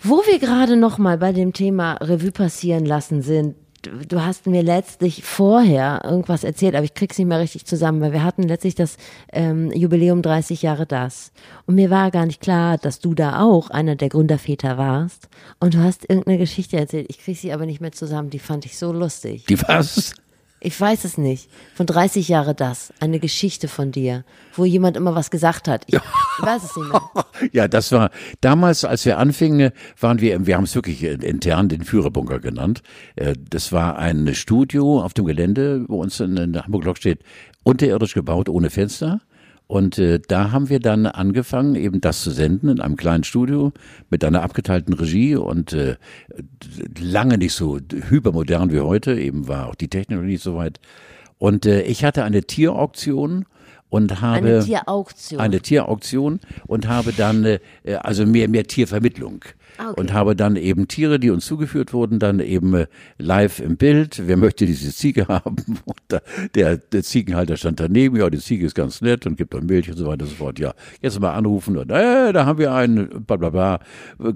[0.02, 4.64] Wo wir gerade noch mal bei dem Thema Revue passieren lassen sind, du, hast mir
[4.64, 8.76] letztlich vorher irgendwas erzählt, aber ich krieg's nicht mehr richtig zusammen, weil wir hatten letztlich
[8.76, 8.98] das
[9.32, 11.32] ähm, Jubiläum 30 Jahre das.
[11.66, 15.30] Und mir war gar nicht klar, dass du da auch einer der Gründerväter warst.
[15.60, 17.08] Und du hast irgendeine Geschichte erzählt.
[17.10, 18.30] Ich krieg sie aber nicht mehr zusammen.
[18.30, 19.46] Die fand ich so lustig.
[19.46, 20.14] Die was?
[20.64, 21.50] Ich weiß es nicht.
[21.76, 22.94] Von 30 Jahre das.
[23.02, 24.24] Eine Geschichte von dir,
[24.56, 25.84] wo jemand immer was gesagt hat.
[25.88, 26.02] Ich, ich
[26.46, 27.26] weiß es nicht mehr.
[27.52, 31.84] Ja, das war damals, als wir anfingen, waren wir, wir haben es wirklich intern den
[31.84, 32.82] Führerbunker genannt.
[33.18, 37.20] Äh, Das war ein Studio auf dem Gelände, wo uns in der Hamburg Lok steht,
[37.64, 39.20] unterirdisch gebaut, ohne Fenster.
[39.68, 43.72] Und äh, da haben wir dann angefangen, eben das zu senden in einem kleinen Studio
[44.10, 45.96] mit einer abgeteilten Regie und äh,
[47.00, 50.80] lange nicht so hypermodern wie heute, eben war auch die Technik nicht so weit.
[51.38, 53.46] Und äh, ich hatte eine Tierauktion
[53.90, 55.40] und habe Eine Tierauktion.
[55.40, 57.60] eine Tierauktion und habe dann äh,
[58.02, 59.46] also mehr mehr Tiervermittlung
[59.78, 60.00] Ah, okay.
[60.00, 64.22] und habe dann eben Tiere, die uns zugeführt wurden, dann eben äh, live im Bild.
[64.26, 65.56] Wer möchte diese Ziege haben?
[65.86, 66.22] Und da,
[66.56, 68.18] der, der Ziegenhalter stand daneben.
[68.18, 70.36] Ja, die Ziege ist ganz nett und gibt dann Milch und so weiter und so
[70.36, 70.60] fort.
[70.60, 73.24] Ja, jetzt mal anrufen und äh, da haben wir einen.
[73.26, 73.80] Bla bla bla.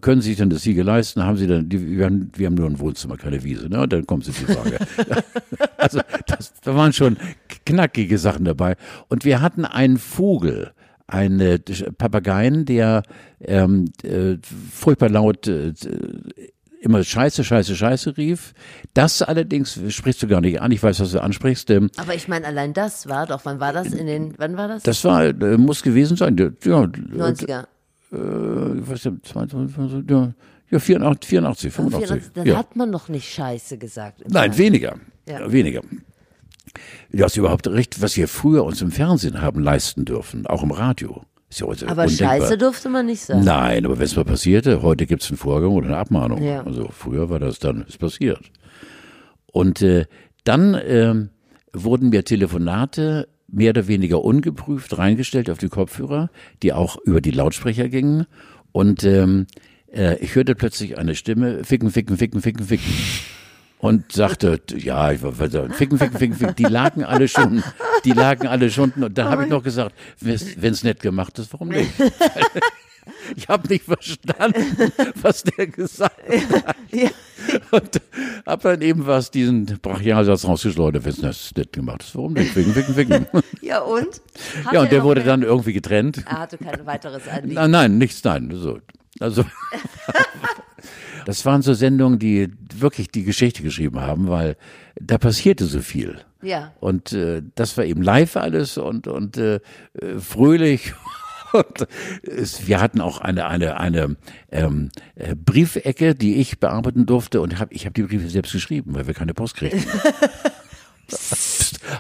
[0.02, 1.24] Können Sie sich denn das Ziege leisten?
[1.24, 1.70] Haben Sie dann?
[1.70, 3.70] Die, wir, haben, wir haben nur ein Wohnzimmer, keine Wiese.
[3.70, 3.82] Ne?
[3.82, 4.78] Und dann kommt sie die Frage.
[5.78, 7.18] also das, da waren schon
[7.66, 8.76] knackige Sachen dabei.
[9.08, 10.72] Und wir hatten einen Vogel,
[11.08, 11.64] einen
[11.98, 13.04] Papageien, der
[13.40, 14.38] ähm, äh,
[14.72, 15.74] furchtbar laut äh,
[16.82, 18.54] immer Scheiße, Scheiße, Scheiße rief.
[18.94, 20.72] Das allerdings sprichst du gar nicht an.
[20.72, 21.70] Ich weiß, was du ansprichst.
[21.70, 24.68] Ähm, Aber ich meine, allein das war doch, wann war das in den, wann war
[24.68, 24.84] das?
[24.84, 26.38] das war, äh, muss gewesen sein.
[26.38, 27.66] Ja, 90er.
[28.12, 30.34] äh, ich weiß nicht, 22, ja,
[30.70, 32.08] ja 84, 84 85.
[32.08, 32.58] 84, dann ja.
[32.58, 34.22] hat man noch nicht Scheiße gesagt.
[34.28, 34.66] Nein, Fernsehen.
[34.66, 34.96] weniger.
[35.28, 35.52] Ja.
[35.52, 35.82] Weniger.
[37.12, 40.72] Du hast überhaupt recht, was wir früher uns im Fernsehen haben leisten dürfen, auch im
[40.72, 41.24] Radio.
[41.50, 42.40] Ist ja heute Aber undenkbar.
[42.40, 43.44] Scheiße durfte man nicht sagen.
[43.44, 46.44] Nein, aber wenn es mal passierte, heute gibt es einen Vorgang oder eine Abmahnung.
[46.44, 46.64] Ja.
[46.64, 48.52] Also früher war das dann, ist passiert.
[49.52, 50.06] Und äh,
[50.44, 51.30] dann ähm,
[51.74, 56.30] wurden mir Telefonate mehr oder weniger ungeprüft reingestellt auf die Kopfhörer,
[56.64, 58.26] die auch über die Lautsprecher gingen.
[58.74, 59.48] Und ähm,
[59.92, 62.92] äh, ich hörte plötzlich eine Stimme, ficken, ficken, ficken, ficken, ficken.
[63.80, 66.56] Und sagte, ja, ich war, ficken, ficken, ficken, ficken.
[66.56, 67.64] Die lagen alle schon,
[68.06, 68.92] die lagen alle schon.
[68.92, 70.34] Und dann habe ich noch gesagt, wenn
[70.74, 71.92] es nett gemacht ist, warum nicht?
[73.36, 76.76] Ich habe nicht verstanden, was der gesagt hat.
[76.92, 77.10] Ja.
[77.72, 78.02] Und
[78.46, 82.16] habe dann eben was diesen Brachialsatz rausgeschleudert, wenn es nett gemacht ist.
[82.16, 82.52] Warum nicht?
[82.52, 83.28] Ficken, ficken, ficken.
[83.62, 84.22] Ja, und?
[84.66, 86.24] Hat Ja, und der wurde mehr- dann irgendwie getrennt.
[86.26, 87.56] Er hatte kein weiteres Anliegen.
[87.56, 88.50] Nein, nein, nichts, nein.
[88.54, 88.80] So,
[89.20, 89.46] also,
[91.28, 94.56] das waren so Sendungen, die wirklich die Geschichte geschrieben haben, weil
[94.96, 96.22] da passierte so viel.
[96.42, 96.72] Ja.
[96.80, 99.60] Und äh, das war eben live alles und, und äh,
[100.20, 100.94] fröhlich.
[101.54, 101.88] Und
[102.24, 104.18] es, wir hatten auch eine, eine, eine
[104.52, 108.94] ähm, äh, Briefecke, die ich bearbeiten durfte und hab, ich habe die Briefe selbst geschrieben,
[108.96, 109.86] weil wir keine Post kriegten.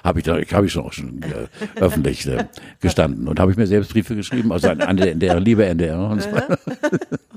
[0.03, 2.45] habe ich da, habe ich schon auch schon äh, öffentlich äh,
[2.81, 5.99] gestanden und habe ich mir selbst Briefe geschrieben, also an, an der NDR, liebe NDR
[6.09, 6.29] und so.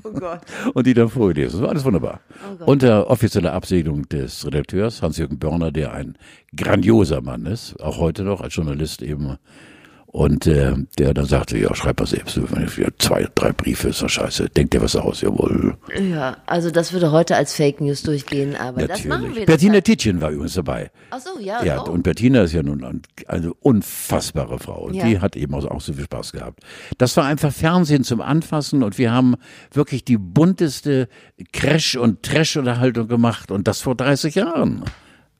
[0.03, 0.41] Oh Gott.
[0.73, 1.53] und die dann vorgelesen.
[1.53, 2.21] Das war alles wunderbar.
[2.65, 6.17] Unter offizieller Absegnung des Redakteurs Hans-Jürgen Börner, der ein
[6.55, 9.37] grandioser Mann ist, auch heute noch als Journalist eben.
[10.13, 13.87] Und äh, der dann sagte, ja, schreib mal selbst, wenn ich wieder zwei, drei Briefe
[13.89, 15.77] ist doch scheiße, denk dir was aus, jawohl.
[15.97, 19.27] Ja, also das würde heute als Fake News durchgehen, aber das machen wir.
[19.29, 19.45] Natürlich.
[19.45, 19.85] Bettina halt.
[19.85, 20.91] Tietjen war übrigens dabei.
[21.11, 21.63] Ach so, ja.
[21.63, 21.91] Ja, oh.
[21.91, 24.81] und Bettina ist ja nun ein- eine unfassbare Frau.
[24.87, 25.05] Und Ja.
[25.05, 26.59] die hat eben auch, auch so viel Spaß gehabt.
[26.97, 29.35] Das war einfach Fernsehen zum Anfassen und wir haben
[29.73, 31.07] wirklich die bunteste
[31.53, 34.83] Crash- und Trash-Unterhaltung gemacht und das vor 30 Jahren.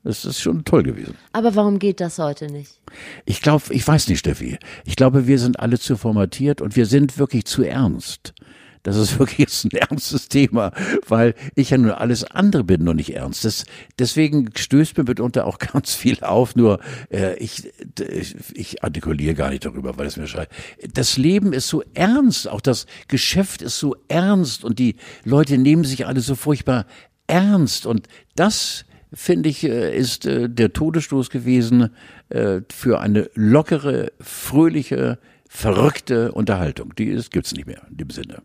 [0.04, 1.14] Das ist schon toll gewesen.
[1.32, 2.80] aber warum geht das heute nicht?
[3.24, 4.58] Ich glaube, ich weiß nicht, Steffi.
[4.84, 8.34] Ich glaube, wir sind alle zu formatiert und wir sind wirklich zu ernst.
[8.82, 10.72] Das ist wirklich jetzt ein ernstes Thema,
[11.06, 13.44] weil ich ja nur alles andere bin und nicht ernst.
[13.44, 13.64] Das,
[13.98, 16.80] deswegen stößt mir mitunter auch ganz viel auf, nur
[17.10, 20.48] äh, ich, ich, ich artikuliere gar nicht darüber, weil es mir scheint.
[20.92, 25.84] Das Leben ist so ernst, auch das Geschäft ist so ernst und die Leute nehmen
[25.84, 26.86] sich alle so furchtbar
[27.28, 31.90] ernst und das finde ich, äh, ist äh, der Todesstoß gewesen
[32.28, 36.94] äh, für eine lockere, fröhliche, verrückte Unterhaltung.
[36.96, 38.42] Die ist, gibt's nicht mehr in dem Sinne.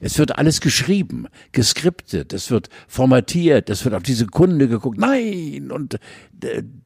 [0.00, 4.98] Es wird alles geschrieben, geskriptet, es wird formatiert, es wird auf die Sekunde geguckt.
[4.98, 5.70] Nein!
[5.72, 5.98] Und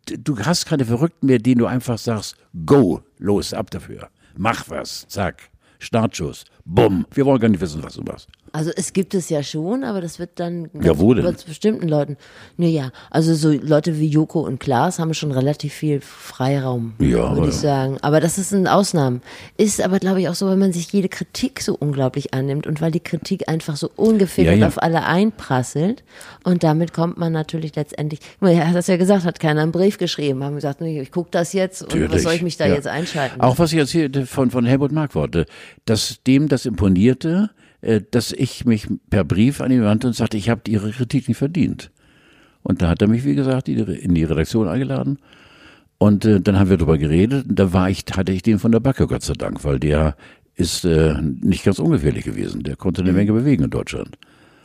[0.06, 4.08] du hast keine Verrückten mehr, denen du einfach sagst, go, los, ab dafür.
[4.36, 7.06] Mach was, zack, Startschuss, bumm.
[7.12, 8.28] Wir wollen gar nicht wissen, was du machst.
[8.56, 11.24] Also es gibt es ja schon, aber das wird dann Ja, wo denn?
[11.46, 12.16] bestimmten Leuten.
[12.56, 17.48] Naja, also so Leute wie Joko und Klaas haben schon relativ viel Freiraum, Ja, würde
[17.50, 17.98] ich sagen.
[18.00, 19.20] Aber das ist ein Ausnahmen.
[19.58, 22.80] Ist aber, glaube ich, auch so, wenn man sich jede Kritik so unglaublich annimmt und
[22.80, 24.66] weil die Kritik einfach so ungefiltert Ja, ja.
[24.68, 26.02] auf alle einprasselt.
[26.44, 29.98] Und damit kommt man natürlich letztendlich, er hat das ja gesagt, hat keiner einen Brief
[29.98, 32.22] geschrieben, haben gesagt, nee, ich gucke das jetzt und was Natürlich.
[32.22, 32.74] soll ich mich da Ja.
[32.74, 33.40] jetzt einschalten?
[33.40, 35.46] Auch was ich erzählte von, von Helmut Markwort,
[35.84, 37.50] dass dem das imponierte,
[38.10, 41.38] dass ich mich per Brief an ihn wandte und sagte, ich habe Ihre Kritik nicht
[41.38, 41.90] verdient.
[42.62, 45.18] Und da hat er mich, wie gesagt, in die- Redaktion eingeladen.
[45.98, 47.46] Und äh, dann haben wir darüber geredet.
[47.48, 50.16] Und da war ich, hatte ich den von der Backe, Gott sei Dank, weil der
[50.56, 52.62] ist äh, nicht ganz ungefährlich gewesen.
[52.64, 53.08] Der konnte Mhm.
[53.08, 54.18] eine Menge bewegen in Deutschland.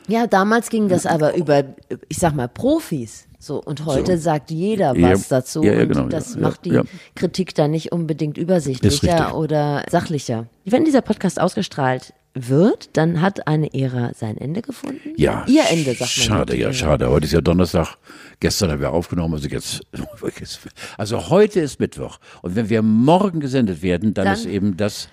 [0.08, 1.64] Ja, damals ging das aber über,
[2.10, 3.28] ich sag mal, Profis.
[3.38, 4.24] So, und heute So.
[4.24, 5.64] sagt jeder Ja, was dazu.
[5.64, 6.84] ja, ja, und genau, das ja, macht ja, die ja.
[7.16, 10.48] Kritik dann nicht unbedingt übersichtlicher oder sachlicher.
[10.66, 15.14] Wenn dieser Podcast ausgestrahlt wird, dann hat eine Ära sein Ende gefunden.
[15.18, 15.46] Ja.
[15.48, 16.08] Ihr Ende, sagt man.
[16.08, 16.74] Schade, ja, Ära.
[16.74, 17.10] schade.
[17.10, 17.98] Heute ist ja Donnerstag.
[18.40, 19.82] Gestern haben wir aufgenommen, also jetzt,
[20.98, 22.20] also heute ist Mittwoch.
[22.42, 25.10] Und wenn wir morgen gesendet werden, dann, Dann- ist eben das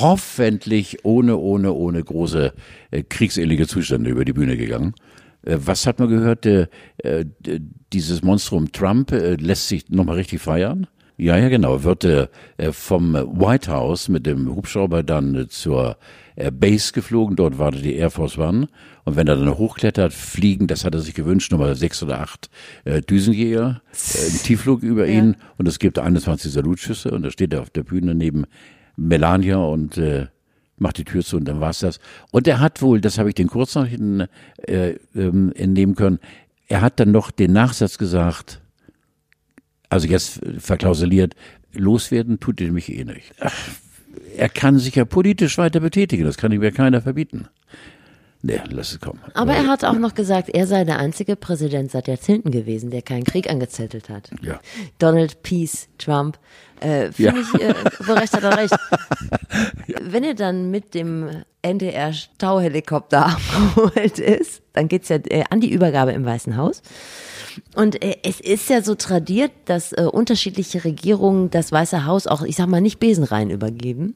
[0.00, 2.52] hoffentlich ohne, ohne, ohne große
[2.90, 4.94] äh, kriegselige Zustände über die Bühne gegangen.
[5.42, 6.44] Äh, was hat man gehört?
[6.46, 6.66] Äh,
[6.98, 7.24] äh,
[7.92, 10.86] dieses Monstrum Trump äh, lässt sich nochmal richtig feiern?
[11.18, 11.82] Ja, ja, genau.
[11.82, 15.96] Wird äh, äh, vom White House mit dem Hubschrauber dann äh, zur
[16.36, 17.36] äh, Base geflogen.
[17.36, 18.68] Dort wartet die Air Force One.
[19.04, 22.50] Und wenn er dann hochklettert, fliegen, das hat er sich gewünscht, Nummer sechs oder acht
[22.84, 25.36] äh, Düsenjäger, äh, ein Tiefflug über ihn.
[25.56, 27.10] Und es gibt 21 Salutschüsse.
[27.10, 28.44] Und da steht er auf der Bühne neben
[28.96, 30.26] Melania und äh,
[30.78, 31.98] macht die Tür zu und dann war's das.
[32.30, 34.26] Und er hat wohl, das habe ich den Kurznachrichten
[34.58, 36.18] äh, ähm, entnehmen können,
[36.68, 38.60] er hat dann noch den Nachsatz gesagt,
[39.88, 41.34] also jetzt verklausuliert,
[41.72, 43.32] loswerden tut er mich eh nicht.
[43.40, 43.54] Ach,
[44.36, 47.48] er kann sich ja politisch weiter betätigen, das kann ihm ja keiner verbieten.
[48.42, 49.18] Nee, lass es kommen.
[49.34, 53.02] Aber er hat auch noch gesagt, er sei der einzige Präsident seit Jahrzehnten gewesen, der
[53.02, 54.30] keinen Krieg angezettelt hat.
[54.42, 54.60] Ja.
[54.98, 56.38] Donald Peace Trump.
[56.80, 57.44] Äh, Finde Ja.
[57.54, 58.74] ich, äh, recht hat er recht.
[60.02, 61.28] Wenn er dann mit dem
[61.62, 63.26] NDR Stauhelikopter
[63.74, 66.82] abgeholt ist, dann geht's ja äh, an die Übergabe im Weißen Haus.
[67.74, 72.42] Und äh, es ist ja so tradiert, dass äh, unterschiedliche Regierungen das Weiße Haus auch,
[72.42, 74.14] ich sag mal, nicht besenrein übergeben.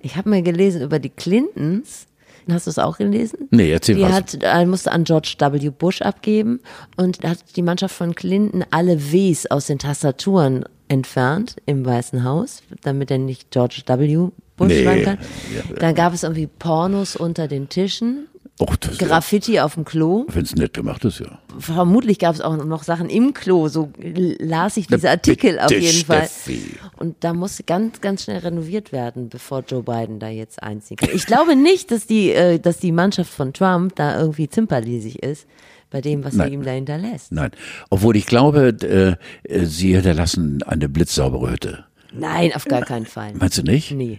[0.00, 2.06] Ich habe mal gelesen über die Clintons.
[2.50, 3.46] Hast du es auch gelesen?
[3.50, 4.12] Nee, erzähl die was.
[4.12, 5.68] Hat, äh, musste an George W.
[5.68, 6.60] Bush abgeben
[6.96, 12.24] und da hat die Mannschaft von Clinton alle Ws aus den Tastaturen entfernt im Weißen
[12.24, 14.28] Haus, damit er nicht George W.
[14.56, 14.82] Bush Nee.
[14.82, 15.18] schreiben kann.
[15.54, 15.74] Ja.
[15.78, 18.28] Dann gab es irgendwie Pornos unter den Tischen,
[18.60, 20.26] Och, ja, Graffiti auf dem Klo.
[20.28, 21.38] wenn es nett gemacht ist, ja.
[21.60, 26.04] Vermutlich gab es auch noch Sachen im Klo, so las ich diese Artikel auf jeden
[26.04, 26.26] Fall.
[26.26, 26.74] Steffi.
[26.96, 31.10] Und da muss ganz, ganz schnell renoviert werden, bevor Joe Biden da jetzt einziehen kann.
[31.12, 35.46] Ich glaube nicht, dass die, äh, dass die Mannschaft von Trump da irgendwie zimperlisig ist
[35.90, 36.48] bei dem, was Nein.
[36.48, 37.30] sie ihm da hinterlässt.
[37.30, 37.52] Nein.
[37.90, 41.84] Obwohl ich glaube, äh, äh, sie hinterlassen eine blitzsaubere Hütte.
[42.12, 43.34] Nein, auf gar keinen Fall.
[43.34, 43.92] Meinst du nicht?
[43.92, 44.18] Nee.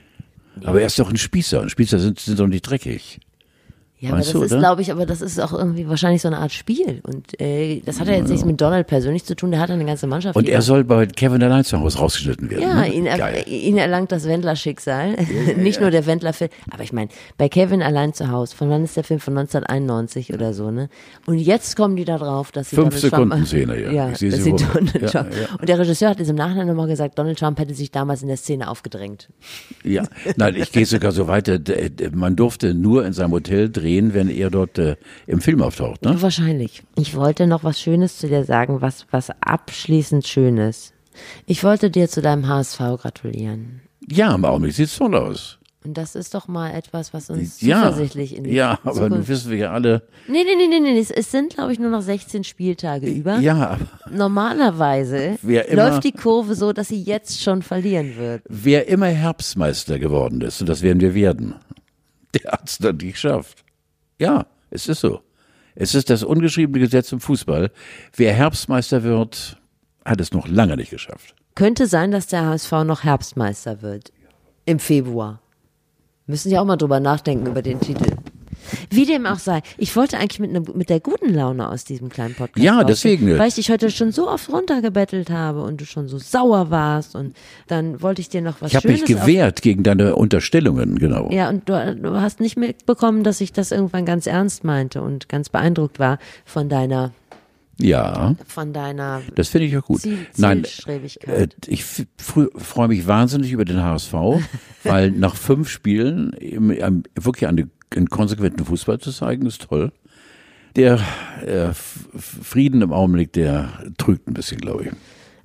[0.63, 1.61] Aber er ist doch ein Spießer.
[1.61, 3.19] Und Spießer sind, sind doch nicht dreckig.
[4.01, 6.29] Ja, aber Meinst das du, ist, glaube ich, aber das ist auch irgendwie wahrscheinlich so
[6.29, 7.01] eine Art Spiel.
[7.05, 9.83] Und äh, das hat ja jetzt nichts mit Donald persönlich zu tun, der hat eine
[9.83, 10.37] ganze Mannschaft.
[10.37, 12.61] Und er soll bei Kevin allein zu Hause rausgeschnitten werden.
[12.61, 12.93] Ja, ne?
[12.93, 15.17] ihn, er, ihn erlangt das Wendler-Schicksal.
[15.57, 16.49] Nicht nur der Wendler-Film.
[16.71, 19.19] Aber ich meine, bei Kevin allein zu Hause, von wann ist der Film?
[19.19, 20.87] Von 1991 oder so, ne?
[21.25, 23.91] Und jetzt kommen die da drauf, dass sie Fünf Donald Trump, Sekunden Szene, ja.
[23.91, 24.51] ja Ich sehe sie.
[24.51, 25.33] Donald Ja, Trump.
[25.33, 25.47] ja.
[25.59, 28.29] Und der Regisseur hat es im Nachhinein nochmal gesagt, Donald Trump hätte sich damals in
[28.29, 29.27] der Szene aufgedrängt.
[29.83, 30.03] Ja,
[30.37, 31.59] nein, ich gehe sogar so weiter.
[32.13, 34.95] Man durfte nur in seinem Hotel drehen, wenn er dort äh,
[35.27, 36.03] im Film auftaucht.
[36.03, 36.21] Ne?
[36.21, 36.83] Wahrscheinlich.
[36.95, 40.93] Ich wollte noch was Schönes zu dir sagen, was, was abschließend Schönes.
[41.45, 43.81] Ich wollte dir zu deinem HSV gratulieren.
[44.11, 45.57] Ja, im Augenblick sieht's toll aus.
[45.85, 49.09] Und das ist doch mal etwas, was uns Ja, zuversichtlich in die ja, aber nun
[49.09, 50.07] Zukunft wissen wir ja alle.
[50.27, 50.99] Nee, nee, nee, nee, nee.
[50.99, 53.39] Es, es sind, glaube ich, nur noch 16 Spieltage über.
[53.39, 58.43] Ja, aber Normalerweise Wer immer- läuft die Kurve so, dass sie jetzt schon verlieren wird.
[58.49, 61.55] wer immer Herbstmeister geworden ist, und das werden wir werden,
[62.33, 63.63] der hat's dann nicht geschafft.
[64.19, 65.21] Ja, es ist so.
[65.75, 67.71] Es ist das ungeschriebene Gesetz im Fußball.
[68.15, 69.57] Wer Herbstmeister wird,
[70.03, 71.35] hat es noch lange nicht geschafft.
[71.55, 74.11] Könnte sein, dass der HSV noch Herbstmeister wird.
[74.65, 75.41] Im Februar.
[76.27, 78.17] Müssen ja auch mal drüber nachdenken über den Titel.
[78.89, 79.61] Wie dem auch sei.
[79.77, 82.63] Ich wollte eigentlich mit, ne, mit der guten Laune aus diesem kleinen Podcast.
[82.63, 83.37] Ja, deswegen.
[83.37, 87.15] Weil ich dich heute schon so oft runtergebettelt habe und du schon so sauer warst
[87.15, 87.35] und
[87.67, 91.29] dann wollte ich dir noch was Ich habe mich gewehrt gegen deine Unterstellungen, genau.
[91.31, 95.29] Ja, und du, du hast nicht mitbekommen, dass ich das irgendwann ganz ernst meinte und
[95.29, 97.11] ganz beeindruckt war von deiner,
[97.79, 100.01] Ja, von deiner das finde ich auch gut.
[100.01, 100.65] Ziel, Nein,
[101.27, 101.83] äh, ich
[102.17, 104.13] freue mich wahnsinnig über den HSV,
[104.83, 109.91] weil nach fünf Spielen im, ähm, wirklich eine einen konsequenten Fußball zu zeigen, ist toll.
[110.75, 110.99] Der
[111.45, 114.91] äh, Frieden im Augenblick, der trügt ein bisschen, glaube ich.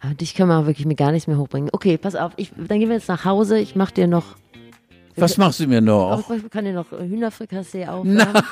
[0.00, 1.70] Aber dich können wir wirklich mit gar nichts mehr hochbringen.
[1.72, 3.58] Okay, pass auf, ich, dann gehen wir jetzt nach Hause.
[3.58, 4.36] Ich mache dir noch.
[5.16, 6.28] Was machst du mir noch?
[6.30, 8.42] Ich kann dir noch Hühnerfrikassee aufmachen.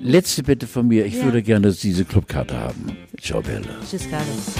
[0.00, 1.04] Letzte Bitte von mir.
[1.04, 1.24] Ich ja.
[1.24, 2.96] würde gerne diese Clubkarte haben.
[3.20, 3.66] Ciao, Bella.
[3.88, 4.54] Tschüss, Carlos.